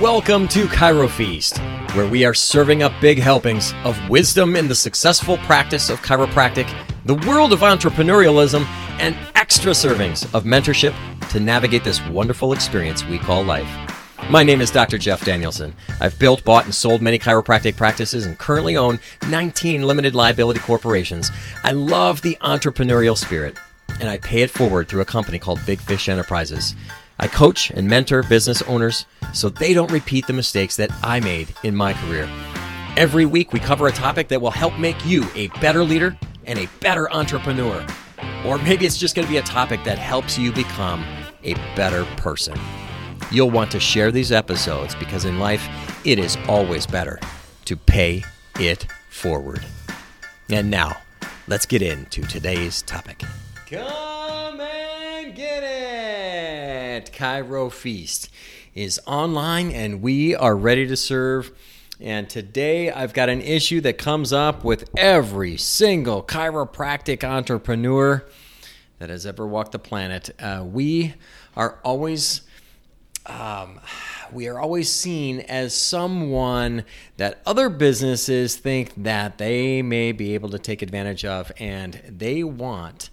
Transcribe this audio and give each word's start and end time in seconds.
Welcome 0.00 0.48
to 0.48 0.64
Chiro 0.64 1.10
Feast, 1.10 1.58
where 1.94 2.08
we 2.08 2.24
are 2.24 2.32
serving 2.32 2.82
up 2.82 2.90
big 3.02 3.18
helpings 3.18 3.74
of 3.84 3.98
wisdom 4.08 4.56
in 4.56 4.66
the 4.66 4.74
successful 4.74 5.36
practice 5.36 5.90
of 5.90 6.00
chiropractic, 6.00 6.66
the 7.04 7.16
world 7.28 7.52
of 7.52 7.60
entrepreneurialism, 7.60 8.64
and 8.98 9.14
extra 9.34 9.72
servings 9.72 10.24
of 10.34 10.44
mentorship 10.44 10.94
to 11.28 11.38
navigate 11.38 11.84
this 11.84 12.00
wonderful 12.06 12.54
experience 12.54 13.04
we 13.04 13.18
call 13.18 13.44
life. 13.44 13.68
My 14.30 14.42
name 14.42 14.62
is 14.62 14.70
Dr. 14.70 14.96
Jeff 14.96 15.22
Danielson. 15.22 15.74
I've 16.00 16.18
built, 16.18 16.44
bought, 16.44 16.64
and 16.64 16.74
sold 16.74 17.02
many 17.02 17.18
chiropractic 17.18 17.76
practices 17.76 18.24
and 18.24 18.38
currently 18.38 18.78
own 18.78 19.00
19 19.28 19.82
limited 19.82 20.14
liability 20.14 20.60
corporations. 20.60 21.30
I 21.62 21.72
love 21.72 22.22
the 22.22 22.38
entrepreneurial 22.40 23.18
spirit, 23.18 23.58
and 24.00 24.08
I 24.08 24.16
pay 24.16 24.40
it 24.40 24.50
forward 24.50 24.88
through 24.88 25.02
a 25.02 25.04
company 25.04 25.38
called 25.38 25.60
Big 25.66 25.78
Fish 25.78 26.08
Enterprises. 26.08 26.74
I 27.20 27.28
coach 27.28 27.70
and 27.70 27.86
mentor 27.86 28.22
business 28.22 28.62
owners 28.62 29.04
so 29.34 29.50
they 29.50 29.74
don't 29.74 29.92
repeat 29.92 30.26
the 30.26 30.32
mistakes 30.32 30.76
that 30.76 30.90
I 31.02 31.20
made 31.20 31.54
in 31.62 31.76
my 31.76 31.92
career. 31.92 32.26
Every 32.96 33.26
week, 33.26 33.52
we 33.52 33.60
cover 33.60 33.88
a 33.88 33.92
topic 33.92 34.28
that 34.28 34.40
will 34.40 34.50
help 34.50 34.78
make 34.78 35.04
you 35.04 35.26
a 35.34 35.48
better 35.60 35.84
leader 35.84 36.16
and 36.46 36.58
a 36.58 36.66
better 36.80 37.12
entrepreneur. 37.12 37.86
Or 38.46 38.56
maybe 38.56 38.86
it's 38.86 38.96
just 38.96 39.14
going 39.14 39.26
to 39.26 39.30
be 39.30 39.36
a 39.36 39.42
topic 39.42 39.84
that 39.84 39.98
helps 39.98 40.38
you 40.38 40.50
become 40.50 41.04
a 41.44 41.52
better 41.76 42.06
person. 42.16 42.58
You'll 43.30 43.50
want 43.50 43.70
to 43.72 43.80
share 43.80 44.10
these 44.10 44.32
episodes 44.32 44.94
because 44.94 45.26
in 45.26 45.38
life, 45.38 45.68
it 46.06 46.18
is 46.18 46.38
always 46.48 46.86
better 46.86 47.20
to 47.66 47.76
pay 47.76 48.24
it 48.58 48.86
forward. 49.10 49.64
And 50.48 50.70
now, 50.70 50.96
let's 51.48 51.66
get 51.66 51.82
into 51.82 52.22
today's 52.22 52.80
topic. 52.80 53.22
Come 53.68 54.19
it! 57.00 57.12
Chiro 57.12 57.72
Feast 57.72 58.30
is 58.74 59.00
online 59.06 59.70
and 59.70 60.02
we 60.02 60.34
are 60.34 60.56
ready 60.56 60.86
to 60.86 60.96
serve. 60.96 61.50
And 61.98 62.28
today 62.28 62.90
I've 62.90 63.12
got 63.14 63.28
an 63.28 63.40
issue 63.40 63.80
that 63.82 63.98
comes 63.98 64.32
up 64.32 64.64
with 64.64 64.90
every 64.96 65.56
single 65.56 66.22
chiropractic 66.22 67.24
entrepreneur 67.24 68.24
that 68.98 69.08
has 69.08 69.24
ever 69.26 69.46
walked 69.46 69.72
the 69.72 69.78
planet. 69.78 70.30
Uh, 70.38 70.64
we 70.66 71.14
are 71.56 71.78
always. 71.84 72.42
Um, 73.26 73.80
we 74.32 74.48
are 74.48 74.58
always 74.58 74.90
seen 74.90 75.40
as 75.40 75.74
someone 75.74 76.84
that 77.16 77.42
other 77.44 77.68
businesses 77.68 78.56
think 78.56 78.94
that 79.02 79.38
they 79.38 79.82
may 79.82 80.12
be 80.12 80.34
able 80.34 80.48
to 80.50 80.58
take 80.58 80.82
advantage 80.82 81.24
of, 81.24 81.52
and 81.58 82.00
they 82.08 82.42
want 82.42 83.10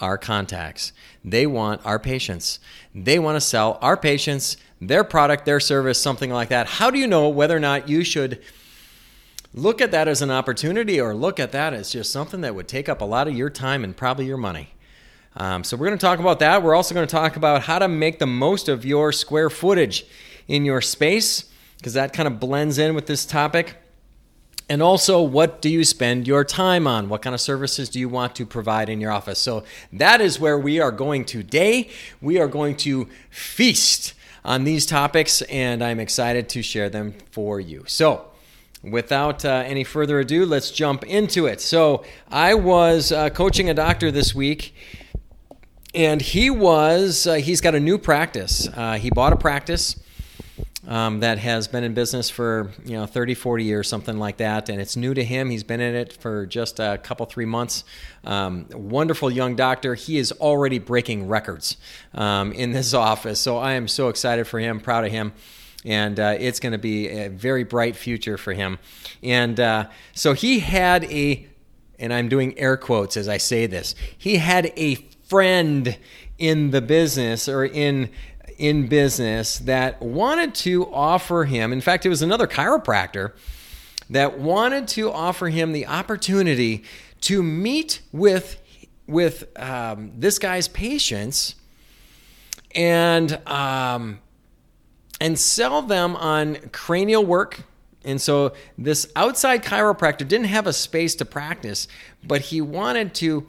our 0.00 0.18
contacts. 0.18 0.92
They 1.24 1.46
want 1.46 1.80
our 1.84 1.98
patients. 1.98 2.58
They 2.94 3.18
want 3.18 3.36
to 3.36 3.40
sell 3.40 3.78
our 3.82 3.96
patients 3.96 4.56
their 4.80 5.04
product, 5.04 5.44
their 5.46 5.60
service, 5.60 6.00
something 6.00 6.30
like 6.30 6.50
that. 6.50 6.66
How 6.66 6.90
do 6.90 6.98
you 6.98 7.06
know 7.06 7.28
whether 7.28 7.56
or 7.56 7.60
not 7.60 7.88
you 7.88 8.04
should 8.04 8.42
look 9.54 9.80
at 9.80 9.90
that 9.92 10.06
as 10.06 10.20
an 10.20 10.30
opportunity 10.30 11.00
or 11.00 11.14
look 11.14 11.40
at 11.40 11.52
that 11.52 11.72
as 11.72 11.90
just 11.90 12.12
something 12.12 12.42
that 12.42 12.54
would 12.54 12.68
take 12.68 12.88
up 12.88 13.00
a 13.00 13.04
lot 13.04 13.26
of 13.26 13.34
your 13.34 13.48
time 13.48 13.84
and 13.84 13.96
probably 13.96 14.26
your 14.26 14.36
money? 14.36 14.74
Um, 15.38 15.64
so, 15.64 15.76
we're 15.76 15.86
going 15.86 15.98
to 15.98 16.06
talk 16.06 16.18
about 16.18 16.38
that. 16.40 16.62
We're 16.62 16.74
also 16.74 16.94
going 16.94 17.06
to 17.06 17.10
talk 17.10 17.36
about 17.36 17.62
how 17.62 17.78
to 17.78 17.88
make 17.88 18.18
the 18.18 18.26
most 18.26 18.68
of 18.68 18.86
your 18.86 19.12
square 19.12 19.50
footage 19.50 20.06
in 20.48 20.64
your 20.64 20.80
space, 20.80 21.44
because 21.76 21.94
that 21.94 22.12
kind 22.14 22.26
of 22.26 22.40
blends 22.40 22.78
in 22.78 22.94
with 22.94 23.06
this 23.06 23.26
topic. 23.26 23.76
And 24.68 24.82
also, 24.82 25.22
what 25.22 25.62
do 25.62 25.68
you 25.68 25.84
spend 25.84 26.26
your 26.26 26.44
time 26.44 26.88
on? 26.88 27.08
What 27.08 27.22
kind 27.22 27.34
of 27.34 27.40
services 27.40 27.88
do 27.88 28.00
you 28.00 28.08
want 28.08 28.34
to 28.34 28.44
provide 28.44 28.88
in 28.88 29.00
your 29.00 29.12
office? 29.12 29.38
So, 29.38 29.62
that 29.92 30.20
is 30.20 30.40
where 30.40 30.58
we 30.58 30.80
are 30.80 30.90
going 30.90 31.24
today. 31.24 31.88
We 32.20 32.40
are 32.40 32.48
going 32.48 32.76
to 32.78 33.08
feast 33.30 34.14
on 34.44 34.64
these 34.64 34.84
topics, 34.84 35.42
and 35.42 35.84
I'm 35.84 36.00
excited 36.00 36.48
to 36.48 36.62
share 36.62 36.88
them 36.88 37.14
for 37.30 37.60
you. 37.60 37.84
So, 37.86 38.26
without 38.82 39.44
uh, 39.44 39.62
any 39.64 39.84
further 39.84 40.18
ado, 40.18 40.44
let's 40.44 40.72
jump 40.72 41.04
into 41.04 41.46
it. 41.46 41.60
So, 41.60 42.04
I 42.28 42.54
was 42.54 43.12
uh, 43.12 43.30
coaching 43.30 43.70
a 43.70 43.74
doctor 43.74 44.10
this 44.10 44.34
week. 44.34 44.74
And 45.94 46.20
he 46.20 46.50
was, 46.50 47.26
uh, 47.26 47.34
he's 47.34 47.62
got 47.62 47.74
a 47.74 47.80
new 47.80 47.96
practice. 47.96 48.68
Uh, 48.76 48.98
he 48.98 49.08
bought 49.08 49.32
a 49.32 49.36
practice 49.36 49.96
um, 50.86 51.20
that 51.20 51.38
has 51.38 51.68
been 51.68 51.84
in 51.84 51.94
business 51.94 52.30
for 52.30 52.70
you 52.84 52.96
know 52.96 53.06
30 53.06 53.34
40 53.34 53.64
years 53.64 53.88
something 53.88 54.18
like 54.18 54.36
that 54.38 54.68
and 54.68 54.80
it's 54.80 54.96
new 54.96 55.14
to 55.14 55.24
him. 55.24 55.50
He's 55.50 55.64
been 55.64 55.80
in 55.80 55.94
it 55.94 56.12
for 56.12 56.46
just 56.46 56.78
a 56.80 56.98
couple 57.02 57.26
three 57.26 57.44
months. 57.44 57.84
Um, 58.24 58.66
wonderful 58.72 59.30
young 59.30 59.56
doctor. 59.56 59.94
He 59.94 60.18
is 60.18 60.32
already 60.32 60.78
breaking 60.78 61.28
records 61.28 61.76
um, 62.14 62.52
in 62.52 62.72
this 62.72 62.94
office 63.06 63.40
so 63.40 63.58
i 63.58 63.72
am 63.72 63.88
so 63.88 64.08
excited 64.08 64.46
for 64.46 64.58
him 64.58 64.80
proud 64.80 65.04
of 65.04 65.12
him 65.12 65.32
and 65.86 66.18
uh, 66.18 66.34
it's 66.38 66.58
going 66.58 66.72
to 66.72 66.78
be 66.78 67.08
a 67.08 67.28
very 67.28 67.62
bright 67.62 67.94
future 67.94 68.36
for 68.36 68.52
him. 68.52 68.78
And 69.22 69.60
uh, 69.60 69.88
so 70.14 70.32
he 70.32 70.58
had 70.58 71.04
a 71.04 71.46
and 71.98 72.12
i'm 72.12 72.28
doing 72.28 72.58
air 72.58 72.76
quotes 72.76 73.16
as 73.16 73.26
i 73.26 73.38
say 73.38 73.64
this 73.66 73.94
he 74.18 74.36
had 74.36 74.70
a 74.76 74.96
friend 75.24 75.96
in 76.36 76.70
the 76.70 76.82
business 76.82 77.48
or 77.48 77.64
in 77.64 78.10
in 78.58 78.86
business 78.86 79.58
that 79.60 80.00
wanted 80.00 80.54
to 80.54 80.92
offer 80.92 81.44
him, 81.44 81.72
in 81.72 81.80
fact, 81.80 82.06
it 82.06 82.08
was 82.08 82.22
another 82.22 82.46
chiropractor 82.46 83.32
that 84.10 84.38
wanted 84.38 84.88
to 84.88 85.10
offer 85.10 85.48
him 85.48 85.72
the 85.72 85.86
opportunity 85.86 86.84
to 87.22 87.42
meet 87.42 88.00
with 88.12 88.60
with 89.06 89.46
um, 89.56 90.12
this 90.16 90.38
guy's 90.38 90.68
patients 90.68 91.54
and 92.74 93.40
um, 93.46 94.18
and 95.20 95.38
sell 95.38 95.82
them 95.82 96.16
on 96.16 96.56
cranial 96.72 97.24
work. 97.24 97.62
And 98.04 98.20
so 98.20 98.52
this 98.78 99.10
outside 99.16 99.64
chiropractor 99.64 100.26
didn't 100.28 100.46
have 100.46 100.66
a 100.66 100.72
space 100.72 101.14
to 101.16 101.24
practice, 101.24 101.88
but 102.22 102.40
he 102.40 102.60
wanted 102.60 103.14
to 103.14 103.46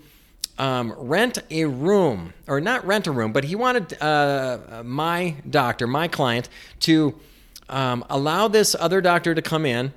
um, 0.58 0.94
rent 0.98 1.40
a 1.52 1.66
room, 1.66 2.34
or 2.48 2.60
not 2.60 2.86
rent 2.86 3.08
a 3.08 3.12
room, 3.12 3.32
but 3.32 3.44
he 3.44 3.56
wanted 3.56 4.02
uh, 4.02 4.82
my 4.84 5.36
doctor, 5.50 5.88
my 5.88 6.08
client, 6.08 6.50
to 6.82 7.20
um, 7.70 8.04
allow 8.10 8.48
this 8.48 8.76
other 8.80 9.02
doctor 9.02 9.36
to 9.36 9.42
come 9.42 9.66
in, 9.66 9.94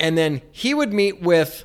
and 0.00 0.16
then 0.18 0.42
he 0.52 0.74
would 0.74 0.92
meet 0.92 1.20
with 1.20 1.64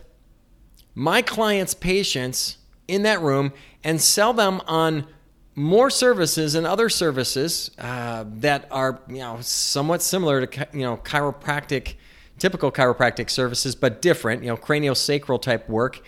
my 0.96 1.22
client's 1.22 1.74
patients 1.74 2.58
in 2.88 3.04
that 3.04 3.22
room 3.22 3.54
and 3.84 4.02
sell 4.02 4.34
them 4.34 4.62
on 4.68 5.08
more 5.56 5.90
services 5.90 6.56
and 6.56 6.66
other 6.66 6.90
services 6.90 7.72
uh, 7.78 8.24
that 8.28 8.68
are 8.72 9.02
you 9.08 9.18
know 9.18 9.38
somewhat 9.42 10.02
similar 10.02 10.46
to 10.46 10.68
you 10.74 10.82
know 10.82 10.98
chiropractic 10.98 11.96
typical 12.40 12.72
chiropractic 12.72 13.30
services 13.30 13.76
but 13.76 14.02
different 14.02 14.42
you 14.42 14.48
know 14.48 14.56
craniosacral 14.56 15.42
type 15.42 15.68
work 15.68 16.02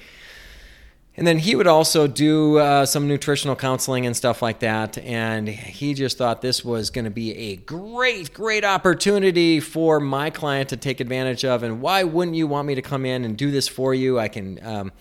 and 1.16 1.28
then 1.28 1.38
he 1.38 1.56
would 1.56 1.68
also 1.68 2.08
do 2.08 2.58
uh, 2.58 2.86
some 2.88 3.08
nutritional 3.08 3.56
counseling 3.56 4.08
and 4.08 4.18
stuff 4.18 4.42
like 4.42 4.60
that. 4.60 4.98
And 4.98 5.48
he 5.48 5.94
just 5.94 6.18
thought 6.18 6.42
this 6.42 6.66
was 6.66 6.90
going 6.90 7.06
to 7.06 7.12
be 7.12 7.38
a 7.38 7.56
great, 7.58 8.34
great 8.34 8.66
opportunity 8.66 9.60
for 9.60 10.00
my 10.00 10.32
client 10.32 10.70
to 10.70 10.78
take 10.78 11.00
advantage 11.00 11.46
of. 11.46 11.62
And 11.62 11.82
why 11.82 12.04
wouldn't 12.04 12.36
you 12.36 12.48
want 12.48 12.68
me 12.68 12.74
to 12.74 12.82
come 12.82 13.06
in 13.06 13.26
and 13.26 13.38
do 13.38 13.52
this 13.52 13.68
for 13.68 13.94
you? 13.94 14.20
I 14.20 14.28
can 14.28 14.60
um, 14.66 14.92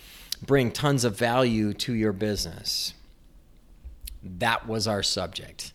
bring 0.45 0.71
tons 0.71 1.05
of 1.05 1.17
value 1.17 1.73
to 1.75 1.95
your 1.95 2.13
business. 2.13 2.93
That 4.23 4.69
was 4.69 4.87
our 4.87 5.03
subject 5.03 5.73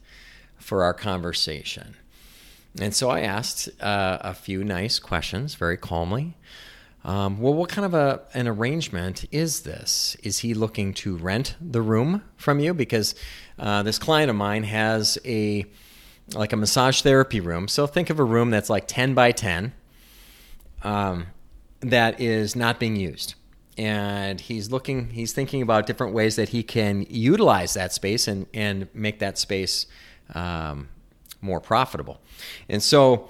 for 0.60 0.84
our 0.84 0.94
conversation. 0.94 1.96
And 2.80 2.94
so 2.94 3.10
I 3.10 3.22
asked 3.22 3.70
uh, 3.82 4.20
a 4.22 4.36
few 4.36 4.64
nice 4.64 5.00
questions 5.00 5.56
very 5.56 5.78
calmly. 5.78 6.36
Um, 7.08 7.40
well, 7.40 7.54
what 7.54 7.70
kind 7.70 7.86
of 7.86 7.94
a, 7.94 8.22
an 8.34 8.50
arrangement 8.50 9.24
is 9.32 9.62
this? 9.62 10.18
Is 10.24 10.40
he 10.40 10.54
looking 10.54 10.94
to 10.96 11.16
rent 11.16 11.56
the 11.62 11.82
room 11.82 12.22
from 12.36 12.60
you? 12.60 12.74
Because 12.74 13.16
uh, 13.58 13.82
this 13.82 13.98
client 13.98 14.30
of 14.30 14.36
mine 14.36 14.64
has 14.64 15.18
a 15.24 15.66
like 16.36 16.52
a 16.52 16.58
massage 16.58 17.02
therapy 17.02 17.40
room. 17.40 17.70
So 17.70 17.88
think 17.88 18.10
of 18.10 18.20
a 18.20 18.24
room 18.26 18.50
that's 18.50 18.70
like 18.70 18.86
10 18.88 19.14
by 19.14 19.32
10 19.32 19.72
um, 20.84 21.28
that 21.80 22.20
is 22.20 22.54
not 22.54 22.78
being 22.78 22.98
used. 22.98 23.36
And 23.78 24.42
he's 24.42 24.70
looking, 24.70 25.12
he's 25.12 25.32
thinking 25.32 25.62
about 25.62 25.86
different 25.86 26.14
ways 26.14 26.36
that 26.36 26.50
he 26.50 26.62
can 26.62 27.06
utilize 27.10 27.76
that 27.76 27.94
space 27.94 28.28
and, 28.28 28.48
and 28.54 28.90
make 28.94 29.20
that 29.20 29.38
space 29.38 29.86
um, 30.36 30.90
more 31.40 31.62
profitable. 31.62 32.20
And 32.68 32.84
so 32.84 33.30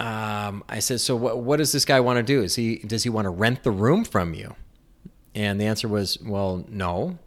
um, 0.00 0.64
I 0.66 0.78
said, 0.78 1.00
so 1.00 1.14
what, 1.14 1.40
what 1.40 1.58
does 1.58 1.72
this 1.72 1.84
guy 1.84 2.00
want 2.00 2.16
to 2.16 2.22
do? 2.22 2.42
Is 2.42 2.54
he 2.54 2.76
does 2.78 3.02
he 3.02 3.10
want 3.10 3.26
to 3.26 3.30
rent 3.30 3.62
the 3.64 3.70
room 3.70 4.04
from 4.04 4.32
you? 4.32 4.56
And 5.34 5.60
the 5.60 5.66
answer 5.66 5.88
was, 5.88 6.18
well, 6.22 6.64
no. 6.68 7.18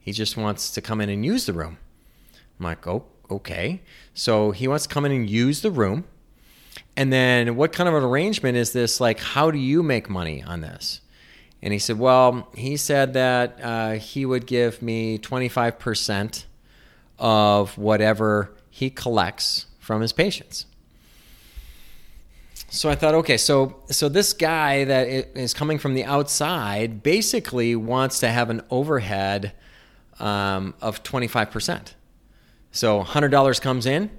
He 0.00 0.12
just 0.12 0.36
wants 0.36 0.72
to 0.72 0.80
come 0.80 1.00
in 1.00 1.08
and 1.08 1.24
use 1.24 1.46
the 1.46 1.52
room. 1.52 1.78
I'm 2.58 2.64
like, 2.64 2.84
oh, 2.86 3.04
okay. 3.30 3.80
So 4.12 4.50
he 4.50 4.66
wants 4.66 4.88
to 4.88 4.92
come 4.92 5.04
in 5.04 5.12
and 5.12 5.30
use 5.30 5.62
the 5.62 5.70
room. 5.70 6.04
And 6.96 7.12
then 7.12 7.54
what 7.54 7.72
kind 7.72 7.88
of 7.88 7.94
an 7.94 8.02
arrangement 8.02 8.56
is 8.56 8.72
this? 8.72 9.00
Like, 9.00 9.20
how 9.20 9.52
do 9.52 9.58
you 9.58 9.82
make 9.82 10.10
money 10.10 10.42
on 10.42 10.62
this? 10.62 11.00
And 11.62 11.72
he 11.72 11.78
said, 11.78 11.98
well, 11.98 12.48
he 12.56 12.76
said 12.76 13.12
that 13.12 13.60
uh, 13.62 13.92
he 13.92 14.26
would 14.26 14.46
give 14.46 14.82
me 14.82 15.18
25% 15.18 16.44
of 17.18 17.78
whatever 17.78 18.50
he 18.70 18.90
collects 18.90 19.66
from 19.78 20.00
his 20.00 20.12
patients. 20.12 20.66
So 22.70 22.88
I 22.88 22.94
thought, 22.94 23.14
okay, 23.16 23.36
so 23.36 23.82
so 23.88 24.08
this 24.08 24.32
guy 24.32 24.84
that 24.84 25.08
is 25.08 25.52
coming 25.52 25.78
from 25.78 25.94
the 25.94 26.04
outside 26.04 27.02
basically 27.02 27.76
wants 27.76 28.20
to 28.20 28.28
have 28.28 28.48
an 28.48 28.62
overhead 28.70 29.52
um, 30.18 30.74
of 30.80 31.02
twenty 31.02 31.26
five 31.26 31.50
percent. 31.50 31.96
So 32.72 33.02
hundred 33.02 33.30
dollars 33.30 33.60
comes 33.60 33.86
in, 33.86 34.10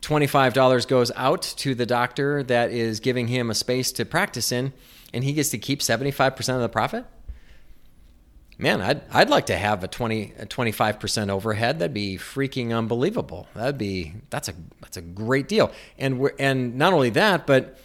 twenty 0.00 0.26
five 0.26 0.52
dollars 0.52 0.84
goes 0.84 1.12
out 1.14 1.42
to 1.42 1.74
the 1.74 1.86
doctor 1.86 2.42
that 2.42 2.72
is 2.72 3.00
giving 3.00 3.28
him 3.28 3.50
a 3.50 3.54
space 3.54 3.92
to 3.92 4.04
practice 4.04 4.50
in, 4.50 4.72
and 5.14 5.22
he 5.22 5.32
gets 5.32 5.50
to 5.50 5.58
keep 5.58 5.80
seventy 5.80 6.10
five 6.10 6.34
percent 6.36 6.56
of 6.56 6.62
the 6.62 6.68
profit. 6.68 7.06
Man, 8.60 8.82
I'd 8.82 9.00
I'd 9.10 9.30
like 9.30 9.46
to 9.46 9.56
have 9.56 9.82
a 9.82 9.88
twenty 9.88 10.34
a 10.38 10.44
twenty 10.44 10.72
five 10.72 11.00
percent 11.00 11.30
overhead. 11.30 11.78
That'd 11.78 11.94
be 11.94 12.18
freaking 12.18 12.76
unbelievable. 12.76 13.48
That'd 13.54 13.78
be 13.78 14.14
that's 14.28 14.48
a 14.48 14.54
that's 14.82 14.98
a 14.98 15.00
great 15.00 15.48
deal. 15.48 15.72
And 15.98 16.18
we're, 16.18 16.32
and 16.38 16.76
not 16.76 16.92
only 16.92 17.10
that, 17.10 17.46
but 17.46 17.78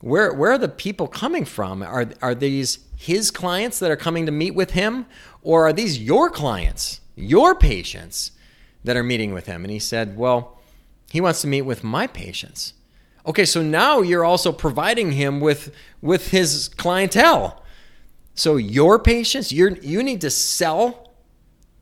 where 0.00 0.32
where 0.32 0.50
are 0.50 0.58
the 0.58 0.68
people 0.68 1.06
coming 1.06 1.44
from? 1.44 1.82
Are 1.82 2.06
are 2.20 2.34
these 2.34 2.80
his 2.96 3.30
clients 3.30 3.78
that 3.78 3.92
are 3.92 3.96
coming 3.96 4.26
to 4.26 4.32
meet 4.32 4.56
with 4.56 4.72
him, 4.72 5.06
or 5.42 5.68
are 5.68 5.72
these 5.72 6.00
your 6.00 6.30
clients, 6.30 7.00
your 7.14 7.54
patients 7.54 8.32
that 8.82 8.96
are 8.96 9.04
meeting 9.04 9.32
with 9.32 9.46
him? 9.46 9.64
And 9.64 9.70
he 9.70 9.78
said, 9.78 10.16
well, 10.16 10.58
he 11.10 11.20
wants 11.20 11.40
to 11.42 11.46
meet 11.46 11.62
with 11.62 11.84
my 11.84 12.08
patients. 12.08 12.74
Okay, 13.24 13.44
so 13.44 13.62
now 13.62 14.00
you're 14.00 14.24
also 14.24 14.50
providing 14.50 15.12
him 15.12 15.38
with 15.38 15.72
with 16.02 16.28
his 16.30 16.68
clientele. 16.68 17.62
So 18.38 18.54
your 18.54 19.00
patients, 19.00 19.50
you 19.50 19.76
you 19.82 20.00
need 20.00 20.20
to 20.20 20.30
sell 20.30 21.10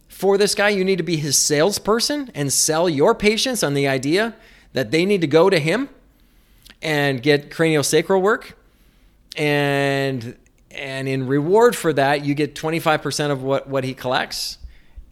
for 0.08 0.38
this 0.38 0.54
guy. 0.54 0.70
You 0.70 0.86
need 0.86 0.96
to 0.96 1.02
be 1.02 1.18
his 1.18 1.36
salesperson 1.36 2.30
and 2.34 2.50
sell 2.50 2.88
your 2.88 3.14
patients 3.14 3.62
on 3.62 3.74
the 3.74 3.86
idea 3.86 4.34
that 4.72 4.90
they 4.90 5.04
need 5.04 5.20
to 5.20 5.26
go 5.26 5.50
to 5.50 5.58
him 5.58 5.90
and 6.80 7.22
get 7.22 7.50
craniosacral 7.50 8.22
work. 8.22 8.56
And 9.36 10.38
and 10.70 11.06
in 11.06 11.26
reward 11.26 11.76
for 11.76 11.92
that, 11.92 12.24
you 12.24 12.34
get 12.34 12.54
25% 12.54 13.30
of 13.30 13.42
what, 13.42 13.68
what 13.68 13.84
he 13.84 13.92
collects, 13.92 14.56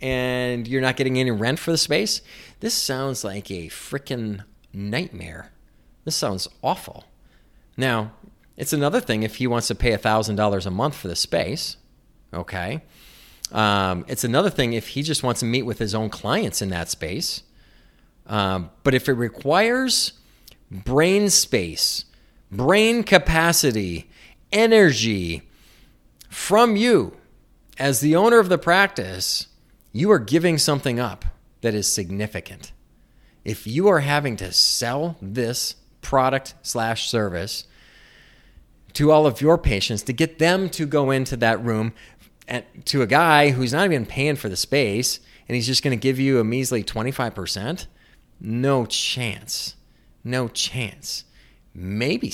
and 0.00 0.66
you're 0.66 0.80
not 0.80 0.96
getting 0.96 1.18
any 1.18 1.30
rent 1.30 1.58
for 1.58 1.72
the 1.72 1.78
space. 1.78 2.22
This 2.60 2.72
sounds 2.72 3.22
like 3.22 3.50
a 3.50 3.68
freaking 3.68 4.44
nightmare. 4.72 5.52
This 6.04 6.16
sounds 6.16 6.48
awful. 6.62 7.04
Now, 7.76 8.12
it's 8.56 8.72
another 8.72 9.00
thing 9.00 9.22
if 9.22 9.36
he 9.36 9.46
wants 9.46 9.68
to 9.68 9.74
pay 9.74 9.92
$1,000 9.96 10.66
a 10.66 10.70
month 10.70 10.94
for 10.94 11.08
the 11.08 11.16
space, 11.16 11.76
okay? 12.32 12.82
Um, 13.52 14.04
it's 14.08 14.24
another 14.24 14.50
thing 14.50 14.72
if 14.72 14.88
he 14.88 15.02
just 15.02 15.22
wants 15.22 15.40
to 15.40 15.46
meet 15.46 15.62
with 15.62 15.78
his 15.78 15.94
own 15.94 16.08
clients 16.08 16.62
in 16.62 16.70
that 16.70 16.88
space. 16.88 17.42
Um, 18.26 18.70
but 18.82 18.94
if 18.94 19.08
it 19.08 19.14
requires 19.14 20.12
brain 20.70 21.30
space, 21.30 22.04
brain 22.50 23.02
capacity, 23.02 24.10
energy 24.52 25.42
from 26.28 26.76
you 26.76 27.16
as 27.78 28.00
the 28.00 28.16
owner 28.16 28.38
of 28.38 28.48
the 28.48 28.58
practice, 28.58 29.48
you 29.92 30.10
are 30.10 30.18
giving 30.18 30.58
something 30.58 30.98
up 30.98 31.24
that 31.60 31.74
is 31.74 31.86
significant. 31.86 32.72
If 33.44 33.66
you 33.66 33.88
are 33.88 34.00
having 34.00 34.36
to 34.36 34.52
sell 34.52 35.16
this 35.20 35.76
product 36.00 36.54
slash 36.62 37.08
service 37.08 37.66
to 38.94 39.10
all 39.10 39.26
of 39.26 39.40
your 39.40 39.58
patients 39.58 40.02
to 40.04 40.12
get 40.12 40.38
them 40.38 40.68
to 40.70 40.86
go 40.86 41.10
into 41.10 41.36
that 41.36 41.62
room 41.62 41.92
and 42.46 42.64
to 42.84 43.02
a 43.02 43.06
guy 43.06 43.50
who's 43.50 43.72
not 43.72 43.86
even 43.86 44.06
paying 44.06 44.36
for 44.36 44.48
the 44.48 44.56
space 44.56 45.20
and 45.48 45.56
he's 45.56 45.66
just 45.66 45.82
going 45.82 45.96
to 45.96 46.00
give 46.00 46.18
you 46.18 46.40
a 46.40 46.44
measly 46.44 46.82
25%, 46.82 47.86
no 48.40 48.86
chance. 48.86 49.76
No 50.22 50.48
chance. 50.48 51.24
Maybe 51.74 52.32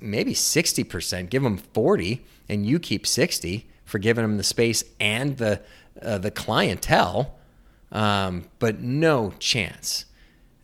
maybe 0.00 0.34
60%, 0.34 1.30
give 1.30 1.42
them 1.42 1.56
40 1.56 2.24
and 2.48 2.66
you 2.66 2.78
keep 2.78 3.06
60 3.06 3.68
for 3.84 3.98
giving 3.98 4.22
them 4.22 4.36
the 4.36 4.44
space 4.44 4.84
and 5.00 5.36
the 5.38 5.60
uh, 6.00 6.18
the 6.18 6.30
clientele. 6.30 7.38
Um, 7.90 8.44
but 8.58 8.80
no 8.80 9.34
chance 9.38 10.06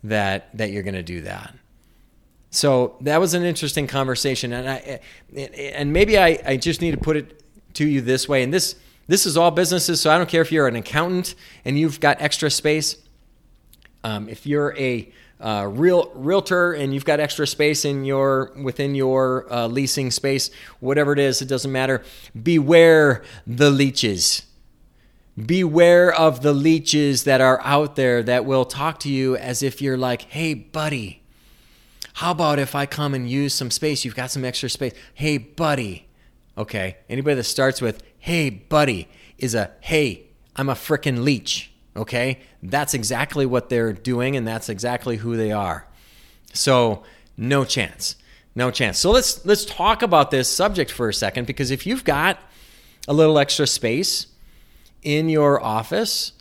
that 0.03 0.55
that 0.57 0.71
you're 0.71 0.83
going 0.83 0.95
to 0.95 1.03
do 1.03 1.21
that. 1.21 1.53
So 2.51 2.97
that 3.01 3.19
was 3.19 3.33
an 3.33 3.43
interesting 3.43 3.85
conversation, 3.85 4.53
and 4.53 4.69
I 4.69 4.99
and 5.35 5.93
maybe 5.93 6.17
I, 6.17 6.39
I 6.45 6.57
just 6.57 6.81
need 6.81 6.91
to 6.91 6.97
put 6.97 7.15
it 7.15 7.43
to 7.75 7.87
you 7.87 8.01
this 8.01 8.27
way. 8.27 8.41
And 8.41 8.53
this 8.53 8.75
this 9.07 9.25
is 9.25 9.37
all 9.37 9.51
businesses, 9.51 10.01
so 10.01 10.11
I 10.11 10.17
don't 10.17 10.29
care 10.29 10.41
if 10.41 10.51
you're 10.51 10.67
an 10.67 10.75
accountant 10.75 11.35
and 11.65 11.77
you've 11.77 11.99
got 11.99 12.21
extra 12.21 12.49
space. 12.49 12.97
Um, 14.03 14.29
if 14.29 14.47
you're 14.47 14.75
a 14.77 15.11
uh, 15.39 15.67
real 15.71 16.11
realtor 16.15 16.73
and 16.73 16.93
you've 16.93 17.05
got 17.05 17.19
extra 17.19 17.47
space 17.47 17.85
in 17.85 18.03
your 18.03 18.51
within 18.61 18.95
your 18.95 19.51
uh, 19.51 19.67
leasing 19.67 20.09
space, 20.09 20.49
whatever 20.79 21.13
it 21.13 21.19
is, 21.19 21.41
it 21.41 21.47
doesn't 21.47 21.71
matter. 21.71 22.03
Beware 22.41 23.23
the 23.45 23.69
leeches. 23.69 24.43
Beware 25.37 26.13
of 26.13 26.41
the 26.41 26.51
leeches 26.51 27.23
that 27.23 27.41
are 27.41 27.61
out 27.63 27.95
there 27.95 28.21
that 28.23 28.43
will 28.43 28.65
talk 28.65 28.99
to 29.01 29.09
you 29.09 29.37
as 29.37 29.63
if 29.63 29.81
you're 29.81 29.97
like, 29.97 30.23
"Hey, 30.23 30.53
buddy, 30.53 31.18
how 32.19 32.31
about 32.31 32.59
if 32.59 32.75
I 32.75 32.85
come 32.85 33.13
and 33.13 33.29
use 33.29 33.53
some 33.53 33.71
space? 33.71 34.03
You've 34.03 34.15
got 34.15 34.29
some 34.29 34.43
extra 34.43 34.69
space. 34.69 34.93
Hey, 35.13 35.37
buddy." 35.37 36.07
Okay, 36.57 36.97
anybody 37.09 37.35
that 37.35 37.43
starts 37.45 37.81
with 37.81 38.03
"Hey, 38.19 38.49
buddy" 38.49 39.07
is 39.37 39.55
a 39.55 39.71
"Hey, 39.79 40.25
I'm 40.55 40.69
a 40.69 40.75
frickin' 40.75 41.23
leech." 41.23 41.71
Okay? 41.95 42.39
That's 42.61 42.93
exactly 42.93 43.45
what 43.45 43.69
they're 43.69 43.93
doing 43.93 44.35
and 44.35 44.47
that's 44.47 44.69
exactly 44.69 45.17
who 45.17 45.35
they 45.35 45.51
are. 45.51 45.85
So, 46.53 47.03
no 47.37 47.65
chance. 47.65 48.15
No 48.55 48.71
chance. 48.71 48.99
So 48.99 49.11
let's 49.11 49.45
let's 49.45 49.63
talk 49.63 50.01
about 50.01 50.31
this 50.31 50.49
subject 50.49 50.91
for 50.91 51.07
a 51.07 51.13
second 51.13 51.47
because 51.47 51.71
if 51.71 51.85
you've 51.85 52.03
got 52.03 52.39
a 53.07 53.13
little 53.13 53.39
extra 53.39 53.67
space 53.67 54.27
in 55.03 55.29
your 55.29 55.63
office, 55.63 56.33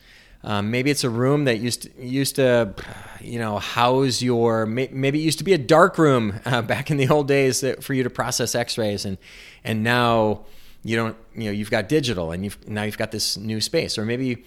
um, 0.44 0.70
maybe 0.70 0.90
it's 0.90 1.04
a 1.04 1.10
room 1.10 1.44
that 1.44 1.58
used 1.58 1.82
to, 1.82 2.02
used 2.02 2.36
to, 2.36 2.74
you 3.20 3.38
know, 3.38 3.58
house 3.58 4.22
your. 4.22 4.66
Maybe 4.66 5.20
it 5.20 5.22
used 5.22 5.38
to 5.38 5.44
be 5.44 5.52
a 5.52 5.58
dark 5.58 5.98
room 5.98 6.38
uh, 6.44 6.62
back 6.74 6.90
in 6.90 6.96
the 6.96 7.08
old 7.08 7.28
days 7.28 7.64
for 7.80 7.94
you 7.94 8.04
to 8.04 8.10
process 8.10 8.54
X-rays, 8.54 9.04
and 9.04 9.18
and 9.64 9.82
now 9.82 10.44
you 10.84 10.96
don't. 10.96 11.16
You 11.34 11.46
know, 11.46 11.50
you've 11.50 11.70
got 11.70 11.88
digital, 11.88 12.30
and 12.30 12.44
you've 12.44 12.68
now 12.68 12.84
you've 12.84 12.98
got 12.98 13.10
this 13.10 13.36
new 13.36 13.60
space, 13.60 13.98
or 13.98 14.04
maybe 14.04 14.44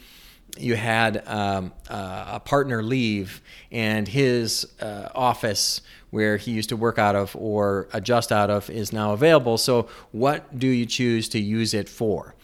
you 0.57 0.75
had 0.75 1.23
um, 1.27 1.71
uh, 1.89 2.25
a 2.33 2.39
partner 2.39 2.83
leave 2.83 3.41
and 3.71 4.07
his 4.07 4.67
uh, 4.81 5.09
office 5.15 5.81
where 6.09 6.35
he 6.37 6.51
used 6.51 6.69
to 6.69 6.75
work 6.75 6.99
out 6.99 7.15
of 7.15 7.35
or 7.37 7.87
adjust 7.93 8.31
out 8.31 8.49
of 8.49 8.69
is 8.69 8.91
now 8.91 9.13
available. 9.13 9.57
So, 9.57 9.87
what 10.11 10.57
do 10.57 10.67
you 10.67 10.85
choose 10.85 11.29
to 11.29 11.39
use 11.39 11.73
it 11.73 11.87
for? 11.87 12.35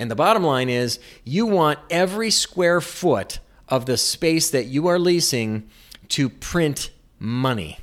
And 0.00 0.10
the 0.10 0.16
bottom 0.16 0.42
line 0.42 0.70
is 0.70 0.98
you 1.24 1.44
want 1.44 1.78
every 1.90 2.30
square 2.30 2.80
foot 2.80 3.38
of 3.68 3.84
the 3.84 3.98
space 3.98 4.50
that 4.50 4.64
you 4.64 4.86
are 4.86 4.98
leasing 4.98 5.68
to 6.08 6.30
print 6.30 6.90
money. 7.18 7.78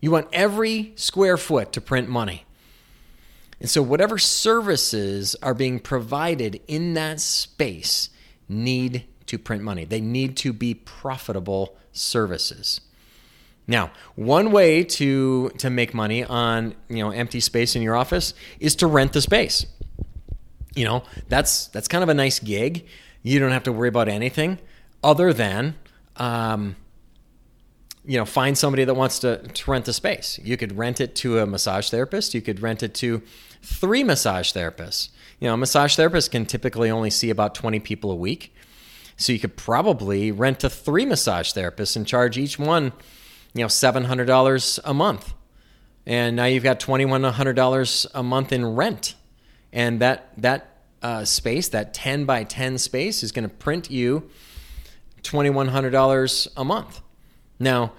You 0.00 0.10
want 0.10 0.28
every 0.32 0.94
square 0.96 1.36
foot 1.36 1.72
to 1.74 1.82
print 1.82 2.08
money. 2.08 2.46
And 3.60 3.68
so, 3.68 3.82
whatever 3.82 4.16
services 4.16 5.36
are 5.42 5.52
being 5.52 5.80
provided 5.80 6.62
in 6.66 6.94
that 6.94 7.20
space, 7.20 8.08
need 8.48 9.04
to 9.26 9.38
print 9.38 9.62
money. 9.62 9.84
They 9.84 10.00
need 10.00 10.36
to 10.38 10.52
be 10.52 10.72
profitable 10.72 11.76
services. 11.92 12.80
Now, 13.66 13.90
one 14.14 14.50
way 14.50 14.82
to 14.84 15.50
to 15.58 15.68
make 15.68 15.92
money 15.92 16.24
on, 16.24 16.74
you 16.88 17.02
know, 17.02 17.10
empty 17.10 17.40
space 17.40 17.76
in 17.76 17.82
your 17.82 17.96
office 17.96 18.32
is 18.60 18.76
to 18.76 18.86
rent 18.86 19.12
the 19.12 19.20
space. 19.20 19.66
You 20.76 20.84
know, 20.84 21.02
that's 21.28 21.66
that's 21.68 21.88
kind 21.88 22.04
of 22.04 22.08
a 22.08 22.14
nice 22.14 22.38
gig. 22.38 22.86
You 23.22 23.40
don't 23.40 23.50
have 23.50 23.64
to 23.64 23.72
worry 23.72 23.88
about 23.88 24.08
anything 24.08 24.60
other 25.02 25.32
than 25.32 25.74
um, 26.16 26.76
you 28.06 28.16
know, 28.16 28.24
find 28.24 28.56
somebody 28.56 28.84
that 28.84 28.94
wants 28.94 29.18
to, 29.20 29.38
to 29.38 29.70
rent 29.70 29.84
the 29.84 29.92
space. 29.92 30.38
You 30.42 30.56
could 30.56 30.78
rent 30.78 31.00
it 31.00 31.16
to 31.16 31.40
a 31.40 31.46
massage 31.46 31.90
therapist. 31.90 32.34
You 32.34 32.40
could 32.40 32.60
rent 32.60 32.82
it 32.82 32.94
to 32.94 33.22
three 33.62 34.04
massage 34.04 34.52
therapists. 34.52 35.10
You 35.40 35.48
know, 35.48 35.54
a 35.54 35.56
massage 35.56 35.96
therapist 35.96 36.30
can 36.30 36.46
typically 36.46 36.90
only 36.90 37.10
see 37.10 37.30
about 37.30 37.54
20 37.54 37.80
people 37.80 38.12
a 38.12 38.14
week. 38.14 38.54
So 39.16 39.32
you 39.32 39.40
could 39.40 39.56
probably 39.56 40.30
rent 40.30 40.60
to 40.60 40.70
three 40.70 41.04
massage 41.04 41.52
therapists 41.52 41.96
and 41.96 42.06
charge 42.06 42.38
each 42.38 42.58
one, 42.58 42.92
you 43.54 43.62
know, 43.62 43.66
$700 43.66 44.78
a 44.84 44.94
month. 44.94 45.34
And 46.06 46.36
now 46.36 46.44
you've 46.44 46.62
got 46.62 46.78
$2,100 46.78 48.06
a 48.14 48.22
month 48.22 48.52
in 48.52 48.64
rent. 48.76 49.14
And 49.76 50.00
that, 50.00 50.30
that 50.38 50.70
uh, 51.02 51.26
space, 51.26 51.68
that 51.68 51.92
10 51.92 52.24
by 52.24 52.44
10 52.44 52.78
space, 52.78 53.22
is 53.22 53.30
going 53.30 53.46
to 53.46 53.54
print 53.54 53.90
you 53.90 54.30
$2,100 55.22 56.48
a 56.56 56.64
month. 56.64 57.02
Now, 57.60 57.92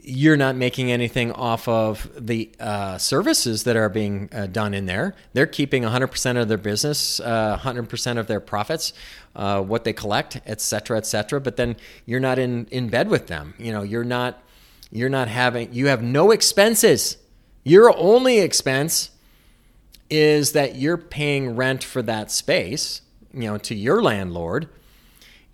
you're 0.00 0.38
not 0.38 0.56
making 0.56 0.90
anything 0.90 1.30
off 1.32 1.68
of 1.68 2.10
the 2.18 2.50
uh, 2.58 2.96
services 2.96 3.64
that 3.64 3.76
are 3.76 3.90
being 3.90 4.30
uh, 4.32 4.46
done 4.46 4.72
in 4.72 4.86
there. 4.86 5.14
They're 5.34 5.46
keeping 5.46 5.82
100% 5.82 6.40
of 6.40 6.48
their 6.48 6.56
business, 6.56 7.20
uh, 7.20 7.58
100% 7.60 8.16
of 8.18 8.26
their 8.26 8.40
profits, 8.40 8.94
uh, 9.36 9.60
what 9.60 9.84
they 9.84 9.92
collect, 9.92 10.40
et 10.46 10.62
cetera, 10.62 10.96
et 10.96 11.04
cetera. 11.04 11.42
But 11.42 11.56
then 11.56 11.76
you're 12.06 12.20
not 12.20 12.38
in, 12.38 12.64
in 12.70 12.88
bed 12.88 13.10
with 13.10 13.26
them. 13.26 13.52
You 13.58 13.70
know, 13.70 13.82
you're 13.82 14.02
not 14.02 14.42
you're 14.90 15.10
not 15.10 15.28
having 15.28 15.74
you 15.74 15.88
have 15.88 16.02
no 16.02 16.30
expenses. 16.30 17.18
Your 17.64 17.94
only 17.94 18.38
expense 18.38 19.10
is 20.10 20.52
that 20.52 20.76
you're 20.76 20.96
paying 20.96 21.56
rent 21.56 21.84
for 21.84 22.02
that 22.02 22.30
space, 22.30 23.02
you 23.32 23.42
know, 23.42 23.58
to 23.58 23.74
your 23.74 24.02
landlord, 24.02 24.68